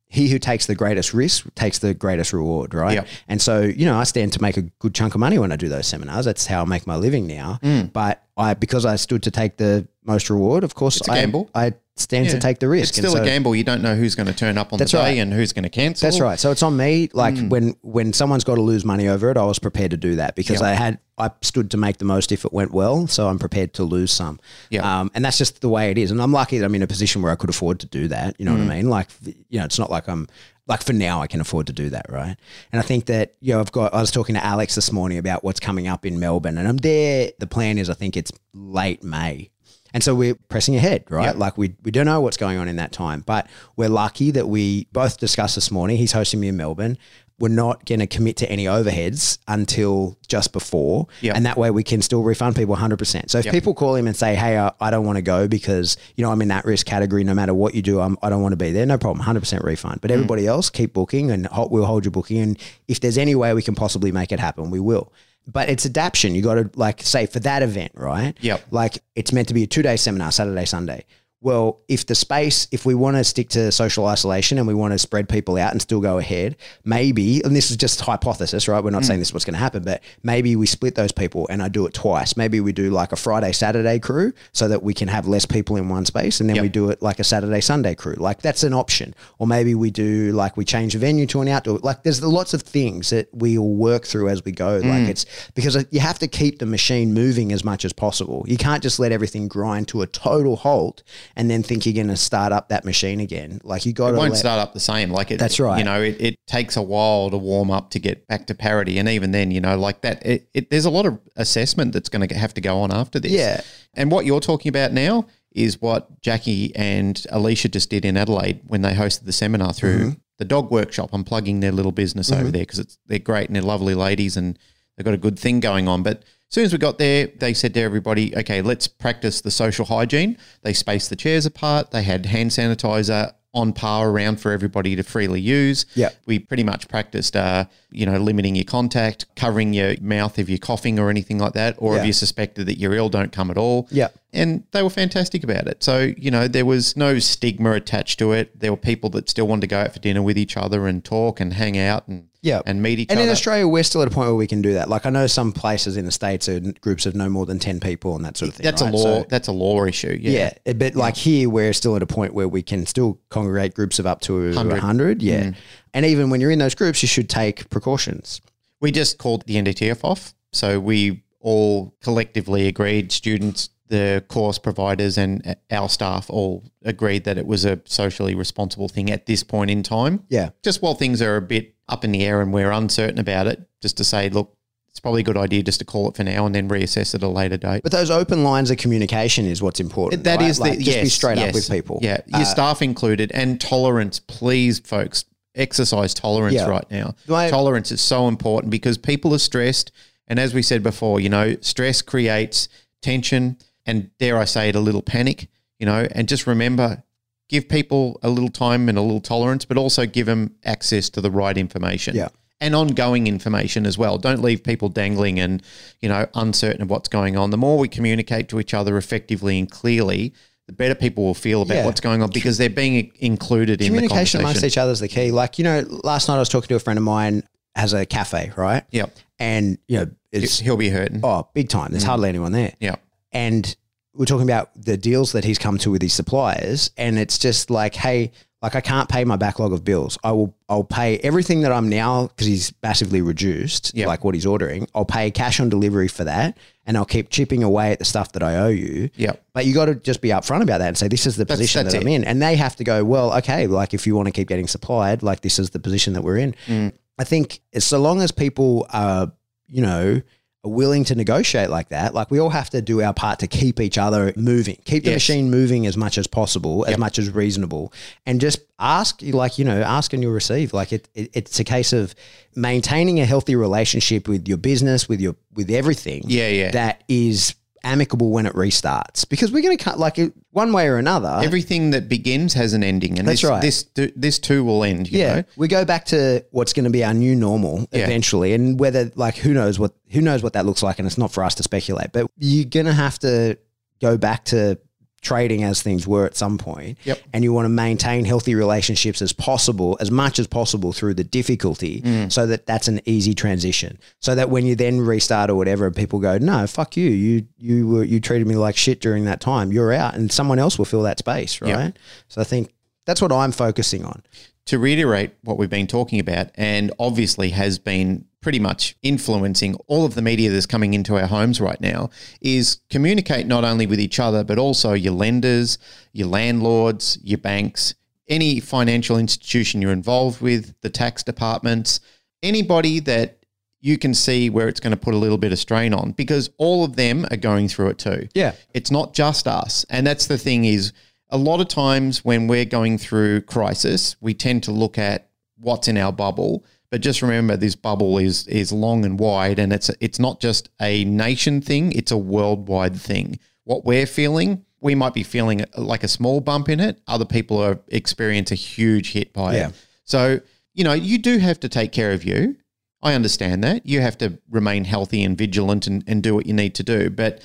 [0.10, 2.96] he who takes the greatest risk takes the greatest reward, right?
[2.96, 3.08] Yep.
[3.28, 5.56] And so, you know, I stand to make a good chunk of money when I
[5.56, 6.26] do those seminars.
[6.26, 7.60] That's how I make my living now.
[7.62, 7.94] Mm.
[7.94, 11.00] But I, because I stood to take the most reward, of course, Mm.
[11.02, 11.50] It's a I, gamble.
[11.54, 12.92] I stand to take the risk.
[12.92, 13.54] It's still so- a gamble.
[13.54, 15.18] You don't know who's going to turn up on the day right.
[15.18, 16.08] and who's going to cancel.
[16.08, 16.40] That's right.
[16.40, 17.10] So it's on me.
[17.14, 17.50] Like Mm.
[17.50, 20.36] when when someone's got to lose money over it, I was prepared to do that
[20.36, 20.68] because Yeah.
[20.70, 23.06] I had I stood to make the most if it went well.
[23.08, 24.40] So I'm prepared to lose some.
[24.70, 25.02] Yeah.
[25.02, 26.10] Um, and that's just the way it is.
[26.12, 28.36] And I'm lucky that I'm in a position where I could afford to do that.
[28.40, 28.66] You know Mm.
[28.68, 28.90] what I mean?
[28.90, 29.10] Like
[29.50, 30.28] you know, it's not like I'm
[30.70, 32.38] like for now I can afford to do that, right?
[32.72, 33.94] And I think that you know I've got.
[33.94, 36.78] I was talking to Alex this morning about what's coming up in Melbourne, and I'm
[36.78, 37.32] there.
[37.40, 39.50] The plan is I think it's late May.
[39.92, 41.26] And so we're pressing ahead, right?
[41.26, 41.32] Yeah.
[41.32, 44.48] Like we, we don't know what's going on in that time, but we're lucky that
[44.48, 45.98] we both discussed this morning.
[45.98, 46.96] He's hosting me in Melbourne.
[47.40, 51.08] We're not going to commit to any overheads until just before.
[51.22, 51.34] Yeah.
[51.36, 53.30] And that way we can still refund people 100%.
[53.30, 53.52] So if Yeah.
[53.52, 56.32] people call him and say, hey, I, I don't want to go because, you know,
[56.32, 58.58] I'm in that risk category, no matter what you do, I'm, I don't want to
[58.58, 59.98] be there, no problem, 100% refund.
[59.98, 60.02] Mm.
[60.02, 62.40] But everybody else, keep booking and we'll hold your booking.
[62.40, 65.12] And if there's any way we can possibly make it happen, we will.
[65.48, 66.36] But it's adaption.
[66.36, 68.36] You got to like say for that event, right?
[68.42, 68.66] Yep.
[68.72, 71.06] Like it's meant to be a two day seminar, Saturday, Sunday.
[71.42, 74.92] Well, if the space, if we want to stick to social isolation and we want
[74.94, 78.84] to spread people out and still go ahead, maybe, and this is just hypothesis, right?
[78.84, 79.06] We're not mm.
[79.06, 81.70] saying this is what's going to happen, but maybe we split those people and I
[81.70, 82.36] do it twice.
[82.36, 85.78] Maybe we do like a Friday, Saturday crew so that we can have less people
[85.78, 86.64] in one space and then Yep.
[86.64, 88.16] we do it like a Saturday, Sunday crew.
[88.16, 89.16] Like that's an option.
[89.38, 91.80] Or maybe we do like we change the venue to an outdoor.
[91.80, 94.82] Like there's lots of things that we'll work through as we go.
[94.82, 94.90] Mm.
[94.90, 95.26] Like it's
[95.56, 98.44] because you have to keep the machine moving as much as possible.
[98.46, 101.02] You can't just let everything grind to a total halt
[101.36, 103.60] and then think you're going to start up that machine again.
[103.64, 105.10] Like you got It to won't let, start up the same.
[105.12, 105.78] Like it, That's right.
[105.80, 108.98] You know, it, it takes a while to warm up to get back to parity,
[108.98, 112.10] and even then, you know, like that, it, it, there's a lot of assessment that's
[112.10, 113.32] going to have to go on after this.
[113.32, 113.62] Yeah.
[113.94, 118.62] And what you're talking about now is what Jackie and Alicia just did in Adelaide
[118.68, 120.10] when they hosted the seminar through Mm-hmm.
[120.38, 121.10] the dog workshop.
[121.12, 124.58] I'm plugging their little business over there because they're great and they're lovely ladies and
[124.96, 126.04] they've got a good thing going on.
[126.04, 129.86] But soon as we got there, they said to everybody, okay, let's practice the social
[129.86, 130.38] hygiene.
[130.64, 131.92] They spaced the chairs apart.
[131.92, 135.88] They had hand sanitizer on par around for everybody to freely use.
[135.96, 136.10] Yeah.
[136.28, 140.60] We pretty much practiced, uh, you know, limiting your contact, covering your mouth if you're
[140.60, 142.02] coughing or anything like that, or Yeah.
[142.02, 143.88] if you suspected that you're ill, don't come at all.
[143.90, 144.10] Yeah.
[144.34, 145.84] And they were fantastic about it.
[145.84, 148.60] So, you know, there was no stigma attached to it.
[148.60, 151.04] There were people that still wanted to go out for dinner with each other and
[151.04, 152.62] talk and hang out and Yeah.
[152.66, 153.28] and meet each And other.
[153.28, 154.90] in Australia, we're still at a point where we can do that.
[154.90, 157.80] Like I know some places in the states are groups of no more than ten
[157.80, 158.64] people and that sort of thing.
[158.64, 158.94] that's right?
[158.94, 159.04] a law.
[159.22, 160.18] So- that's a law issue.
[160.22, 160.54] Yeah.
[160.66, 164.00] Yeah, but like here, we're still at a point where we can still congregate groups
[164.00, 164.72] of up to 100.
[164.72, 165.22] 100.
[165.22, 165.44] yeah.
[165.44, 165.56] Mm.
[165.94, 168.42] And even when you're in those groups, you should take precautions.
[168.82, 170.34] We just called the NDTF off.
[170.54, 177.38] So we all collectively agreed, students, the course providers, and our staff all agreed that
[177.38, 180.24] it was a socially responsible thing at this point in time.
[180.30, 180.50] Yeah.
[180.64, 183.62] Just while things are a bit up in the air and we're uncertain about it,
[183.82, 184.56] just to say, look,
[184.90, 187.22] it's probably a good idea just to call it for now and then reassess at
[187.22, 187.84] a later date.
[187.84, 190.24] But those open lines of communication is what's important.
[190.24, 190.50] That right?
[190.50, 192.00] is like, the just yes, be straight up with people.
[192.02, 194.20] Yeah, your Uh, staff included, and tolerance.
[194.20, 195.26] Please, folks,
[195.56, 196.68] exercise tolerance Yeah.
[196.68, 197.16] right now.
[197.28, 199.92] My- tolerance is so important because people are stressed,
[200.28, 202.68] and as we said before, you know, stress creates
[203.02, 205.48] tension, and dare I say it, a little panic.
[205.80, 207.04] You know, and just remember,
[207.50, 211.20] give people a little time and a little tolerance, but also give them access to
[211.22, 212.16] the right information.
[212.16, 212.30] Yeah.
[212.62, 214.18] And ongoing information as well.
[214.18, 215.64] Don't leave people dangling and,
[216.02, 217.52] you know, uncertain of what's going on.
[217.52, 220.34] The more we communicate to each other effectively and clearly,
[220.68, 221.86] the better people will feel about Yeah.
[221.86, 225.08] what's going on because they're being included in the Communication amongst each other is the
[225.08, 225.32] key.
[225.32, 227.44] Like, you know, last night I was talking to a friend of mine,
[227.76, 228.84] has a cafe, right?
[228.92, 229.16] Yep.
[229.40, 231.22] And, you know, it's, He'll be hurting.
[231.24, 231.88] oh, big time.
[231.88, 231.92] Mm.
[231.92, 232.74] There's hardly anyone there.
[232.80, 232.96] Yeah.
[233.32, 233.76] and
[234.16, 237.70] we're talking about the deals that he's come to with his suppliers and it's just
[237.70, 238.32] like hey
[238.62, 241.88] like I can't pay my backlog of bills I will I'll pay everything that I'm
[241.90, 244.08] now because he's massively reduced Yep.
[244.08, 247.64] like what he's ordering I'll pay cash on delivery for that and I'll keep chipping
[247.64, 249.34] away at the stuff that I owe you Yeah.
[249.54, 251.60] but you got to just be upfront about that and say this is the That's-
[251.60, 254.16] position that's that I'm in and they have to go well okay like if you
[254.16, 256.94] want to keep getting supplied like this is the position that we're in Mm.
[257.18, 259.30] I think so long as people are,
[259.68, 260.22] you know,
[260.66, 263.48] are willing to negotiate like that, like we all have to do our part to
[263.48, 265.16] keep each other moving, keep the Yes.
[265.16, 267.00] machine moving as much as possible, as Yep.
[267.00, 267.94] much as reasonable,
[268.26, 270.74] and just ask, like you know, ask and you'll receive.
[270.74, 272.14] Like it, it, it's a case of
[272.56, 276.24] maintaining a healthy relationship with your business, with your with everything.
[276.28, 276.72] Yeah, yeah.
[276.72, 280.18] That is amicable when it restarts because we're going to cut like
[280.52, 281.40] one way or another.
[281.44, 283.62] Everything that begins has an ending, and That's this, right.
[283.62, 285.12] This this too will end.
[285.12, 285.44] You yeah, know?
[285.58, 288.06] we go back to what's going to be our new normal Yeah.
[288.06, 291.18] eventually, and whether like who knows what who knows what that looks like, and it's
[291.18, 292.12] not for us to speculate.
[292.12, 293.58] But you're going to have to
[294.02, 294.80] go back to
[295.22, 297.20] trading as things were at some point, Yep.
[297.34, 301.24] and you want to maintain healthy relationships as possible, as much as possible through the
[301.24, 302.32] difficulty, Mm.
[302.32, 303.98] so that that's an easy transition.
[304.20, 307.88] So that when you then restart or whatever, people go, "No, fuck you, you you
[307.88, 309.72] were you treated me like shit during that time.
[309.72, 311.70] You're out," and someone else will fill that space, right?
[311.70, 311.98] Yep.
[312.30, 312.72] So I think
[313.06, 314.22] that's what I'm focusing on.
[314.66, 320.06] to reiterate what we've been talking about, and obviously has been pretty much influencing all
[320.06, 322.10] of the media that's coming into our homes right now,
[322.42, 325.78] is communicate not only with each other, but also your lenders,
[326.14, 327.94] your landlords, your banks,
[328.28, 332.00] any financial institution you're involved with, the tax departments,
[332.42, 333.40] anybody that
[333.82, 336.50] you can see where it's going to put a little bit of strain on because
[336.58, 338.28] all of them are going through it too.
[338.34, 338.54] Yeah.
[338.74, 339.86] It's not just us.
[339.90, 340.92] And that's the thing is
[341.30, 345.88] a lot of times when we're going through crisis, we tend to look at what's
[345.88, 346.66] in our bubble.
[346.92, 350.70] But just remember this bubble is is long and wide and it's it's not just
[350.82, 353.40] a nation thing, it's a worldwide thing.
[353.64, 357.00] What we're feeling, we might be feeling like a small bump in it.
[357.08, 359.68] Other people are experience a huge hit by Yeah.
[359.70, 359.76] it.
[360.04, 360.42] So,
[360.74, 362.56] you know, you do have to take care of you.
[363.04, 363.86] I understand that.
[363.86, 367.10] You have to remain healthy and vigilant and, and do what you need to do.
[367.12, 367.42] But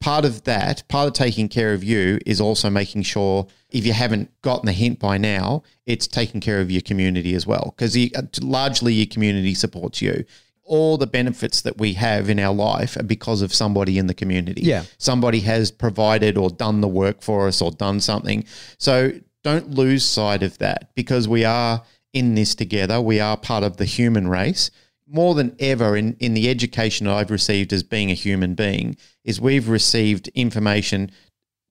[0.00, 3.92] part of that, part of taking care of you is also making sure if you
[3.92, 7.74] haven't gotten the hint by now, it's taking care of your community as well.
[7.76, 10.24] Because uh, largely your community supports you.
[10.64, 14.14] All the benefits that we have in our life are because of somebody in the
[14.14, 14.62] community.
[14.62, 14.84] Yeah.
[14.98, 18.44] Somebody has provided or done the work for us or done something.
[18.76, 21.82] So don't lose sight of that because we are
[22.12, 23.00] in this together.
[23.00, 24.70] We are part of the human race.
[25.10, 29.40] More than ever in, in the education I've received as being a human being, is
[29.40, 31.10] we've received information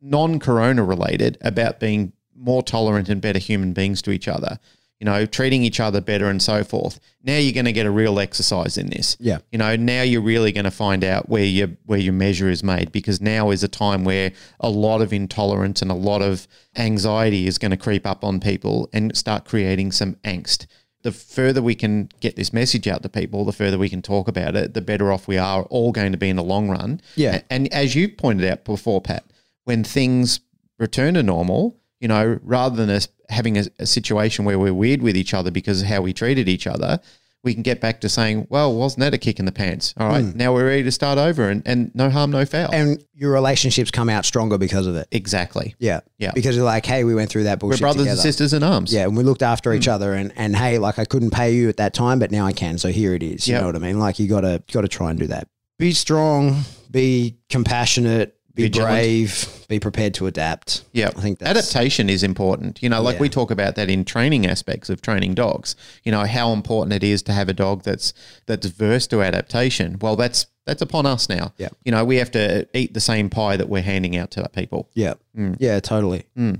[0.02, 4.60] non corona related about being more tolerant and better human beings to each other,
[5.00, 7.00] you know, treating each other better and so forth.
[7.24, 9.18] Now you're going to get a real exercise in this.
[9.20, 9.40] Yeah.
[9.52, 12.64] You know, now you're really going to find out where your where your measure is
[12.64, 16.48] made because now is a time where a lot of intolerance and a lot of
[16.76, 20.68] anxiety is going to creep up on people and start creating some angst.
[21.08, 24.28] The further we can get this message out to people, the further we can talk
[24.28, 27.00] about it, the better off we are all going to be in the long run.
[27.16, 27.44] Yeah.
[27.50, 29.24] And as you pointed out before, Pat,
[29.64, 30.42] when things
[30.78, 35.02] return to normal, you know, rather than us having a, a situation where we're weird
[35.02, 37.00] with each other because of how we treated each other,
[37.44, 39.94] we can get back to saying, well, wasn't that a kick in the pants?
[39.98, 42.68] All right, now we're ready to start over and, and no harm, no foul.
[42.68, 42.74] Hmm.
[42.74, 45.08] And your relationships come out stronger because of it.
[45.12, 45.76] exactly.
[45.80, 46.02] Yeah.
[46.18, 46.32] Yeah.
[46.34, 48.10] Because you're like, hey, we went through that We're brothers together.
[48.12, 48.92] and sisters in arms.
[48.94, 51.70] Yeah, and we looked after each other, and, and hey, like I couldn't pay you
[51.70, 52.78] at that time, but now I can.
[52.78, 53.48] So here it is.
[53.48, 53.62] You Yep.
[53.62, 54.00] know what I mean?
[54.00, 55.48] Like you gotta gotta try and do that.
[55.80, 58.92] Be strong, be compassionate, be Vigilant.
[58.92, 60.84] brave, be prepared to adapt.
[60.92, 62.82] Yeah, I think that's adaptation is important.
[62.84, 63.22] You know, like Yeah.
[63.22, 65.76] we talk about that in training aspects of training dogs.
[66.04, 68.14] You know how important it is to have a dog that's
[68.48, 69.98] that's versed to adaptation.
[70.02, 71.54] Well, that's that's upon us now.
[71.58, 71.70] Yeah.
[71.86, 74.90] You know, we have to eat the same pie that we're handing out to people.
[74.94, 75.56] yeah, mm.
[75.60, 76.26] yeah, totally.
[76.38, 76.60] Mm.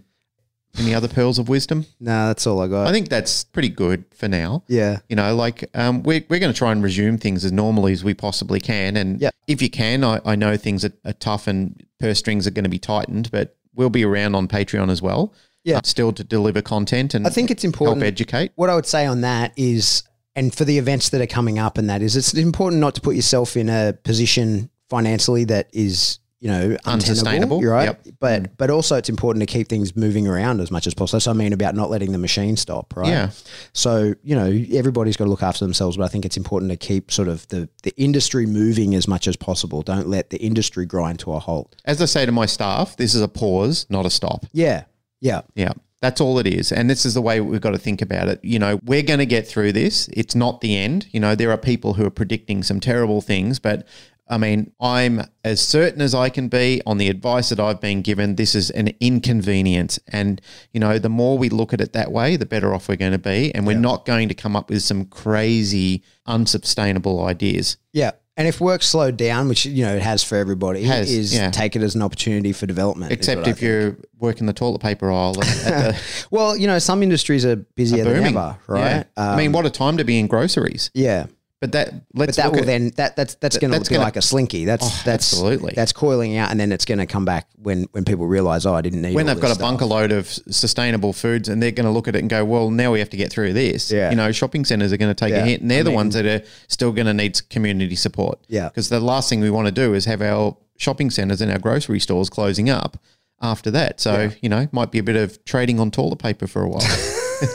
[0.80, 1.86] Any other pearls of wisdom?
[2.00, 2.88] No, that's all I got.
[2.88, 4.64] I think that's pretty good for now.
[4.68, 7.94] yeah, You know, like um, we're, we're going to try and resume things as normally
[7.94, 8.96] as we possibly can.
[8.96, 9.34] And Yep.
[9.48, 12.64] if you can, I, I know things are, are tough and purse strings are going
[12.64, 15.34] to be tightened, but we'll be around on Patreon as well.
[15.64, 15.78] Yeah.
[15.78, 17.98] Uh, still to deliver content and I think it's important.
[18.02, 18.52] help educate.
[18.56, 20.04] what I would say on that is,
[20.36, 23.02] and for the events that are coming up, and that is, it's important not to
[23.02, 27.62] put yourself in a position financially that is, you know, Unsustainable.
[27.62, 28.08] right, Yep.
[28.20, 31.20] but but also it's important to keep things moving around as much as possible.
[31.20, 32.96] So I mean about not letting the machine stop.
[32.96, 33.10] Right.
[33.10, 33.32] Yeah.
[33.74, 34.46] So you know,
[34.78, 37.48] everybody's got to look after themselves, but I think it's important to keep sort of
[37.48, 39.82] the the industry moving as much as possible.
[39.82, 41.76] Don't let the industry grind to a halt.
[41.86, 44.46] As I say to my staff, this is a pause, not a stop.
[44.54, 44.84] Yeah.
[45.20, 45.42] Yeah.
[45.56, 45.74] Yeah.
[46.00, 46.72] That's all it is.
[46.72, 48.40] And this is the way we've got to think about it.
[48.44, 50.08] You know, we're going to get through this.
[50.14, 51.08] It's not the end.
[51.12, 53.88] You know, there are people who are predicting some terrible things, but
[54.30, 58.02] I mean, I'm as certain as I can be on the advice that I've been
[58.02, 58.36] given.
[58.36, 60.00] This is an inconvenience.
[60.08, 60.42] And,
[60.74, 63.14] you know, the more we look at it that way, the better off we're going
[63.14, 63.54] to be.
[63.56, 67.78] And we're not going to come up with some crazy, unsustainable ideas.
[67.94, 68.12] Yeah.
[68.36, 71.50] And if work slowed down, which you know it has for everybody, Has, is yeah.
[71.50, 73.12] take it as an opportunity for development.
[73.12, 77.02] Except if you're working the toilet paper aisle at, at the Well, you know, some
[77.02, 78.38] industries are busier than booming.
[78.38, 79.08] ever, right?
[79.18, 79.32] Yeah.
[79.34, 80.92] I mean, Um, what a time to be in groceries.
[80.94, 81.26] yeah,
[81.60, 84.04] But that But let's that will at, then that that's that's going to look gonna-
[84.04, 84.66] like a slinky.
[84.66, 85.74] That's Oh, that's absolutely.
[85.76, 88.76] that's coiling out, and then it's going to come back when when people realize, oh,
[88.76, 89.16] I didn't need.
[89.16, 89.62] when they've got a stuff.
[89.68, 92.70] bunker load of sustainable foods and they're going to look at it and go, well,
[92.70, 93.92] now we have to get through this.
[93.92, 94.12] Yeah.
[94.12, 95.44] You know, shopping centres are going to take Yeah.
[95.44, 97.96] a hit and they're I the mean- ones that are still going to need community
[97.96, 98.38] support.
[98.48, 98.70] Yeah.
[98.70, 101.58] Because the last thing we want to do is have our shopping centres and our
[101.58, 103.00] grocery stores closing up
[103.42, 104.00] after that.
[104.00, 106.84] So, you know, might be a bit of trading on toilet paper for a while.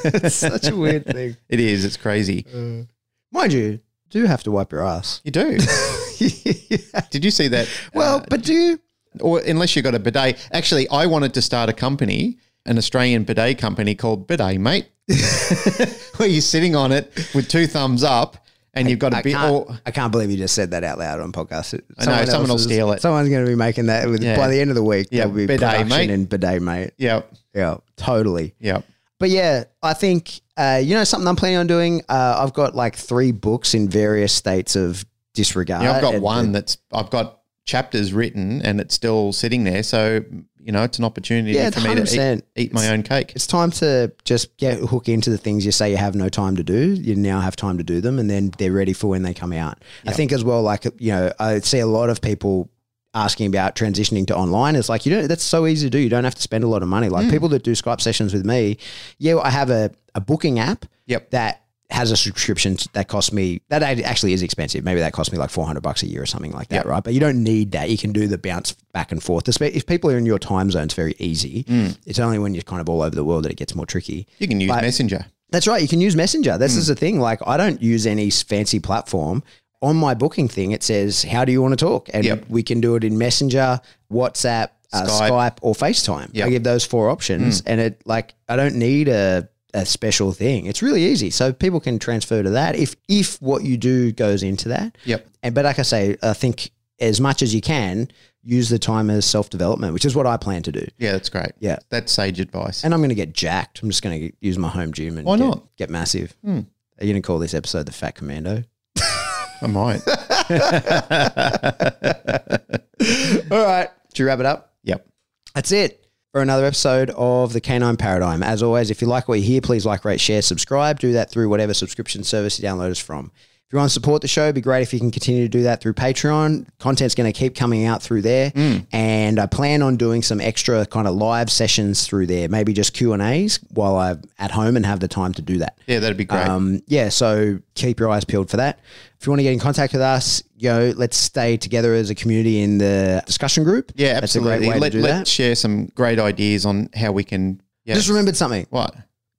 [0.04, 1.36] it's such a weird thing.
[1.48, 1.84] it is.
[1.84, 2.46] It's crazy.
[2.52, 2.84] Uh,
[3.32, 3.78] mind you,
[4.12, 5.20] do have to wipe your ass.
[5.24, 5.58] You do.
[7.10, 7.68] Did you see that?
[7.94, 8.80] Well, uh, but do you?
[9.20, 10.38] or unless you got a bidet.
[10.52, 14.86] Actually, I wanted to start a company, an Australian bidet company called Bidet Mate,
[16.16, 18.36] where you're sitting on it with two thumbs up,
[18.74, 19.32] and you've got a I bit.
[19.34, 21.78] can't, Or, I can't believe you just said that out loud on podcast.
[21.98, 23.02] I know, someone will is- steal it.
[23.02, 24.36] Someone's going to be making that with, Yeah.
[24.36, 25.08] by the end of the week.
[25.10, 26.10] Yeah, there'll be bidet, production mate.
[26.10, 26.92] and bidet, mate.
[26.96, 27.22] yeah,
[27.54, 28.54] Yeah, totally.
[28.60, 28.80] yeah.
[29.18, 32.02] But yeah, I think uh, you know something I'm planning on doing.
[32.08, 35.04] Uh, I've got like three books in various states of
[35.34, 35.82] disregard.
[35.82, 39.82] Yeah, I've got and- one that's I've got chapters written and it's still sitting there.
[39.82, 40.24] So
[40.64, 42.42] you know, it's an opportunity Yeah, for me to eat, 100%.
[42.54, 43.32] eat my own cake.
[43.34, 46.54] It's time to just get hook into the things you say you have no time
[46.56, 46.92] to do.
[46.92, 49.52] You now have time to do them, and then they're ready for when they come
[49.52, 49.82] out.
[50.06, 52.68] I think as well, like you know, I see a lot of people
[53.14, 54.74] asking about transitioning to online.
[54.76, 55.98] It's like you know that's so easy to do.
[55.98, 57.08] You don't have to spend a lot of money.
[57.08, 58.78] Like people that do Skype sessions with me,
[59.18, 60.86] yeah, I have a, a booking app.
[61.06, 61.30] Yep.
[61.30, 61.58] That
[61.90, 64.82] has a subscription that costs me that actually is expensive.
[64.82, 66.86] Maybe that costs me like four hundred bucks a year or something like that, Yep.
[66.86, 67.04] right?
[67.04, 67.90] But you don't need that.
[67.90, 69.46] You can do the bounce back and forth.
[69.60, 71.62] If people are in your time zone, it's very easy.
[71.68, 71.88] Hmm.
[72.06, 74.26] It's only when you're kind of all over the world that it gets more tricky.
[74.38, 75.26] You can use But- Messenger.
[75.50, 75.82] That's right.
[75.82, 76.56] You can use Messenger.
[76.56, 77.20] This is the thing.
[77.20, 79.42] Like, I don't use any fancy platform.
[79.82, 82.44] On my booking thing, it says, "How do you want to talk?" And Yep.
[82.48, 85.28] we can do it in Messenger, WhatsApp, uh, Skype.
[85.30, 85.56] Skype.
[85.60, 86.30] or FaceTime.
[86.32, 86.46] Yep.
[86.46, 87.64] I give those four options, Hmm.
[87.68, 90.66] and it like I don't need a a special thing.
[90.66, 94.42] It's really easy, so people can transfer to that if if what you do goes
[94.42, 94.96] into that.
[95.04, 95.26] Yep.
[95.42, 96.70] And but like I say, I think
[97.00, 98.08] as much as you can
[98.44, 100.86] use the time as self development, which is what I plan to do.
[100.98, 101.52] Yeah, that's great.
[101.60, 101.78] Yeah.
[101.90, 102.84] That's sage advice.
[102.84, 103.82] And I'm going to get jacked.
[103.82, 105.76] I'm just going to use my home gym and Why get, not?
[105.76, 106.34] get massive.
[106.44, 106.60] Hmm.
[107.00, 108.64] Are you going to call this episode the Fat Commando?
[109.62, 110.02] I might.
[113.50, 113.88] All right.
[114.14, 114.72] Should we wrap it up?
[114.82, 115.06] yep.
[115.54, 116.01] That's it
[116.32, 118.42] for another episode of the Canine Paradigm.
[118.42, 120.98] As always, if you like what you hear, please like, rate, share, subscribe.
[120.98, 123.30] Do that through whatever subscription service you download us from.
[123.72, 125.48] If you want to support the show, it'd be great if you can continue to
[125.48, 126.66] do that through Patreon.
[126.78, 128.52] Content's going to keep coming out through there,
[128.92, 132.50] and I plan on doing some extra kind of live sessions through there.
[132.50, 135.56] Maybe just Q and A's while I'm at home and have the time to do
[135.60, 135.78] that.
[135.86, 136.46] Yeah, that'd be great.
[136.46, 138.78] Um, yeah, so keep your eyes peeled for that.
[139.18, 142.10] If you want to get in contact with us, you know, let's stay together as
[142.10, 143.90] a community in the discussion group.
[143.94, 144.68] yeah, That's a great absolutely.
[144.74, 145.28] way Let, to do let's that.
[145.28, 147.62] share some great ideas on how we can.
[147.86, 147.94] Yeah.
[147.94, 148.66] Just remembered something.
[148.68, 148.94] what?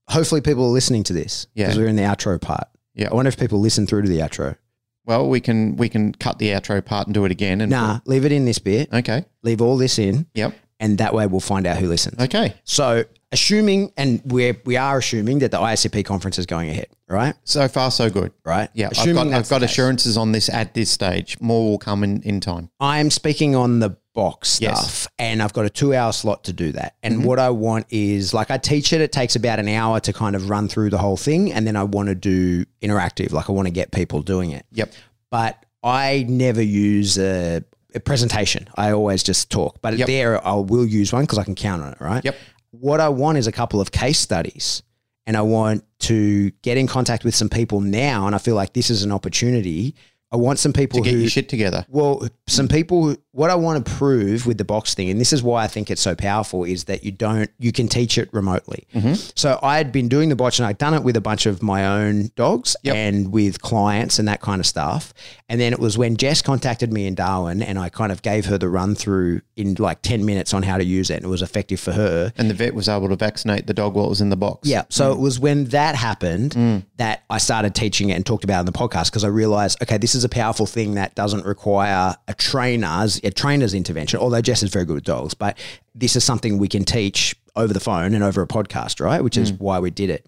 [0.07, 1.67] Hopefully, people are listening to this Yeah.
[1.67, 2.67] because we're in the outro part.
[2.95, 3.09] Yeah.
[3.11, 4.57] I wonder if people listen through to the outro.
[5.05, 7.59] Well, we can we can cut the outro part and do it again.
[7.61, 8.91] And Nah, leave it in this bit.
[8.93, 9.25] Okay.
[9.41, 10.53] Leave all this in, Yep.
[10.79, 12.19] and that way we'll find out who listens.
[12.21, 12.53] Okay.
[12.63, 17.35] So, assuming, and we're we are assuming that the IACP conference is going ahead, right?
[17.43, 18.31] So far, so good.
[18.45, 18.69] Right.
[18.73, 21.39] Yeah, I've got, I've got assurances on this at this stage.
[21.41, 22.69] More will come in, in time.
[22.79, 24.79] I'm speaking on the box Yes.
[24.79, 26.95] stuff and I've got a two hour slot to do that.
[27.01, 27.23] And mm-hmm.
[27.23, 30.35] what I want is like I teach it, it takes about an hour to kind
[30.35, 31.51] of run through the whole thing.
[31.51, 34.65] And then I want to do interactive, like I want to get people doing it.
[34.73, 34.93] Yep.
[35.31, 37.63] But I never use a,
[37.95, 38.69] a presentation.
[38.75, 39.81] I always just talk.
[39.81, 40.07] But Yep.
[40.07, 42.23] there I will use one because I can count on it, right?
[42.23, 42.35] Yep.
[42.73, 44.83] What I want is a couple of case studies.
[45.25, 48.25] And I want to get in contact with some people now.
[48.27, 49.95] And I feel like this is an opportunity.
[50.31, 51.85] I want some people To get who your shit together.
[51.87, 55.43] well, some people, what I want to prove with the box thing, and this is
[55.43, 58.87] why I think it's so powerful, is that you don't, you can teach it remotely.
[58.95, 59.13] Mm-hmm.
[59.35, 61.61] So I had been doing the box, and I'd done it with a bunch of
[61.61, 62.95] my own dogs Yep.
[62.95, 65.13] and with clients and that kind of stuff.
[65.49, 68.45] And then it was when Jess contacted me in Darwin and I kind of gave
[68.47, 71.17] her the run through in like 10 minutes on how to use it.
[71.17, 72.33] And it was effective for her.
[72.37, 74.67] And the vet was able to vaccinate the dog while it was in the box.
[74.67, 74.83] Yeah.
[74.89, 76.83] So it was when that happened Mm.
[76.97, 79.81] that I started teaching it and talked about it in the podcast because I realized,
[79.83, 84.19] okay, this is a powerful thing that doesn't require a trainer's a trainer's intervention.
[84.19, 85.57] Although Jess is very good with dogs, but
[85.95, 89.23] this is something we can teach over the phone and over a podcast, right?
[89.23, 89.59] Which is mm.
[89.59, 90.25] why we did it.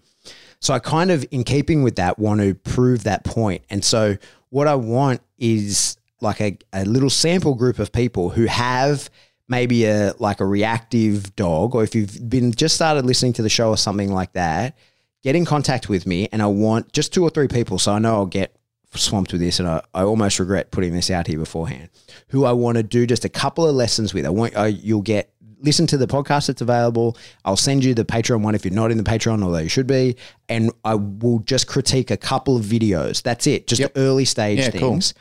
[0.60, 3.62] So I kind of, in keeping with that, want to prove that point.
[3.68, 4.16] And so
[4.50, 9.10] what I want is like a, a little sample group of people who have
[9.48, 13.48] maybe a like a reactive dog, or if you've been just started listening to the
[13.48, 14.76] show or something like that,
[15.22, 16.28] get in contact with me.
[16.32, 18.56] And I want just two or three people, so I know I'll get
[18.96, 21.88] swamped with this, and I, I almost regret putting this out here beforehand.
[22.28, 24.26] Who I want to do just a couple of lessons with.
[24.26, 25.30] I want I, you'll get
[25.62, 27.16] listen to the podcast that's available.
[27.44, 29.86] I'll send you the Patreon one if you're not in the Patreon, although you should
[29.86, 30.16] be.
[30.48, 33.22] And I will just critique a couple of videos.
[33.22, 33.66] That's it.
[33.66, 33.92] Just Yep.
[33.96, 34.90] early stage Yeah, cool.
[34.92, 35.14] things.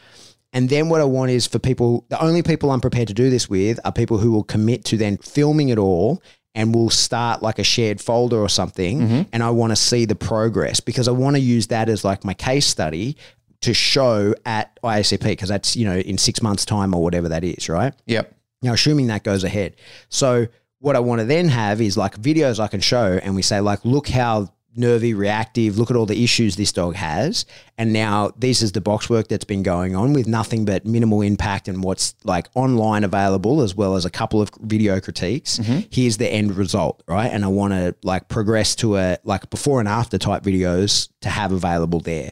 [0.52, 3.30] And then what I want is for people, the only people I'm prepared to do
[3.30, 6.22] this with are people who will commit to then filming it all
[6.54, 9.02] and will start like a shared folder or something.
[9.02, 9.22] Mm-hmm.
[9.34, 12.24] And I want to see the progress because I want to use that as like
[12.24, 13.18] my case study
[13.66, 17.44] to show at IACP because that's, you know, in six months' time or whatever that
[17.44, 17.94] is, right?
[18.06, 18.32] Yep.
[18.62, 19.76] Now, assuming that goes ahead.
[20.10, 20.48] So,
[20.80, 23.60] what I want to then have is like videos I can show, and we say,
[23.60, 27.46] like, look how nervy, reactive, look at all the issues this dog has.
[27.78, 31.22] And now, this is the box work that's been going on with nothing but minimal
[31.22, 35.58] impact and what's like online available, as well as a couple of video critiques.
[35.58, 35.88] Mm-hmm.
[35.90, 37.32] Here's the end result, right?
[37.32, 41.30] And I want to like progress to a like before and after type videos to
[41.30, 42.32] have available there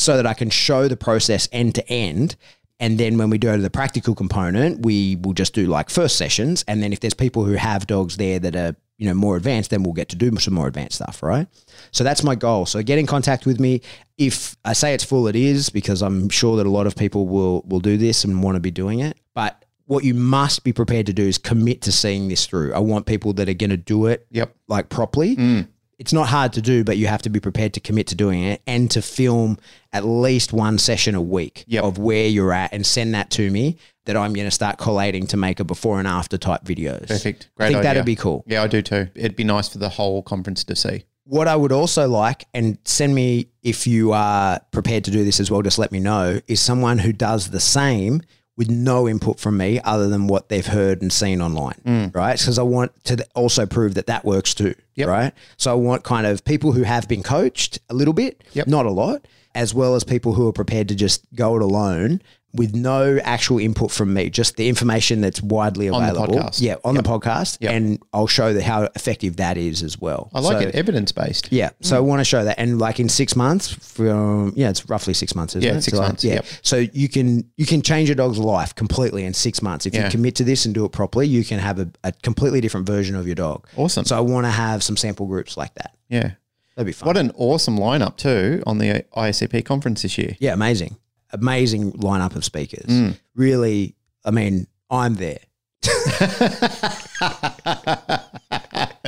[0.00, 2.36] so that I can show the process end to end.
[2.78, 6.16] And then when we go to the practical component, we will just do like first
[6.16, 6.64] sessions.
[6.66, 9.68] And then if there's people who have dogs there that are, you know, more advanced,
[9.70, 11.46] then we'll get to do some more advanced stuff, right?
[11.90, 12.64] So that's my goal.
[12.64, 13.82] So get in contact with me.
[14.16, 17.28] If I say it's full, it is because I'm sure that a lot of people
[17.28, 19.18] will will do this and want to be doing it.
[19.34, 22.72] But what you must be prepared to do is commit to seeing this through.
[22.72, 24.54] I want people that are going to do it Yep.
[24.68, 25.36] like properly.
[25.36, 25.68] Mm.
[26.00, 28.42] It's not hard to do, but you have to be prepared to commit to doing
[28.42, 29.58] it and to film
[29.92, 31.84] at least one session a week Yep.
[31.84, 33.76] of where you're at and send that to me
[34.06, 37.06] that I'm going to start collating to make a before and after type videos.
[37.06, 37.50] Perfect.
[37.54, 37.88] Great I think idea.
[37.90, 38.42] that'd be cool.
[38.46, 39.08] Yeah, I do too.
[39.14, 41.04] It'd be nice for the whole conference to see.
[41.24, 45.38] What I would also like, and send me if you are prepared to do this
[45.38, 48.22] as well, just let me know, is someone who does the same
[48.60, 52.14] with no input from me other than what they've heard and seen online, mm.
[52.14, 52.38] right?
[52.38, 55.08] Because I want to also prove that that works too, Yep.
[55.08, 55.32] right?
[55.56, 58.66] So I want kind of people who have been coached a little bit, Yep.
[58.66, 62.20] not a lot, as well as people who are prepared to just go it alone
[62.52, 66.34] with no actual input from me, just the information that's widely On the available.
[66.34, 66.60] podcast.
[66.60, 67.58] Yeah, on the podcast.
[67.60, 67.72] Yep.
[67.72, 70.30] And I'll show the, how effective that is as well.
[70.34, 71.48] I like So- it evidence based.
[71.52, 71.70] yeah.
[71.80, 72.06] So I mm.
[72.06, 72.58] want to show that.
[72.58, 75.82] And like in six months from, yeah, it's roughly six months, isn't Yeah, it?
[75.82, 76.34] six So, like, months, Yeah.
[76.34, 76.46] yep.
[76.62, 79.86] So you can, you can change your dog's life completely in six months.
[79.86, 80.06] If Yeah.
[80.06, 82.86] you commit to this and do it properly, you can have a, a completely different
[82.86, 83.66] version of your dog.
[83.76, 84.04] Awesome.
[84.04, 85.94] So I want to have some sample groups like that.
[86.08, 86.32] Yeah.
[86.74, 87.06] That'd be fun.
[87.06, 90.36] What an awesome lineup too on the IACP conference this year.
[90.40, 90.52] yeah.
[90.52, 90.96] Amazing.
[91.32, 92.86] Amazing lineup of speakers.
[92.86, 93.18] Mm.
[93.34, 95.38] Really, I mean, I'm there.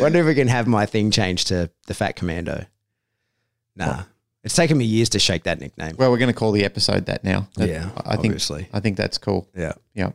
[0.00, 2.64] Wonder if we can have my thing changed to the Fat Commando.
[3.76, 4.04] Nah.
[4.44, 5.94] It's taken me years to shake that nickname.
[5.98, 7.48] Well, we're going to call the episode that now.
[7.56, 8.68] That- Yeah, I think obviously.
[8.72, 9.48] I think that's cool.
[9.56, 9.72] Yeah.
[9.94, 10.10] Yeah.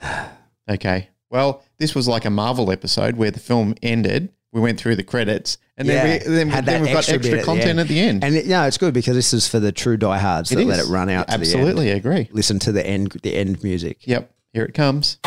[0.70, 1.08] Okay.
[1.28, 4.32] Well, this was like a Marvel episode where the film ended.
[4.52, 7.32] We went through the credits, and then Yeah, we then, then we've got extra bit
[7.32, 7.80] extra at the content end.
[7.80, 8.22] at the end.
[8.24, 10.88] And it, no, it's good because this is for the true diehards that let it
[10.88, 11.28] run out.
[11.28, 12.28] To Absolutely agree.
[12.32, 14.06] Listen to the end, the end music.
[14.06, 14.30] Yep.
[14.52, 15.18] Here it comes.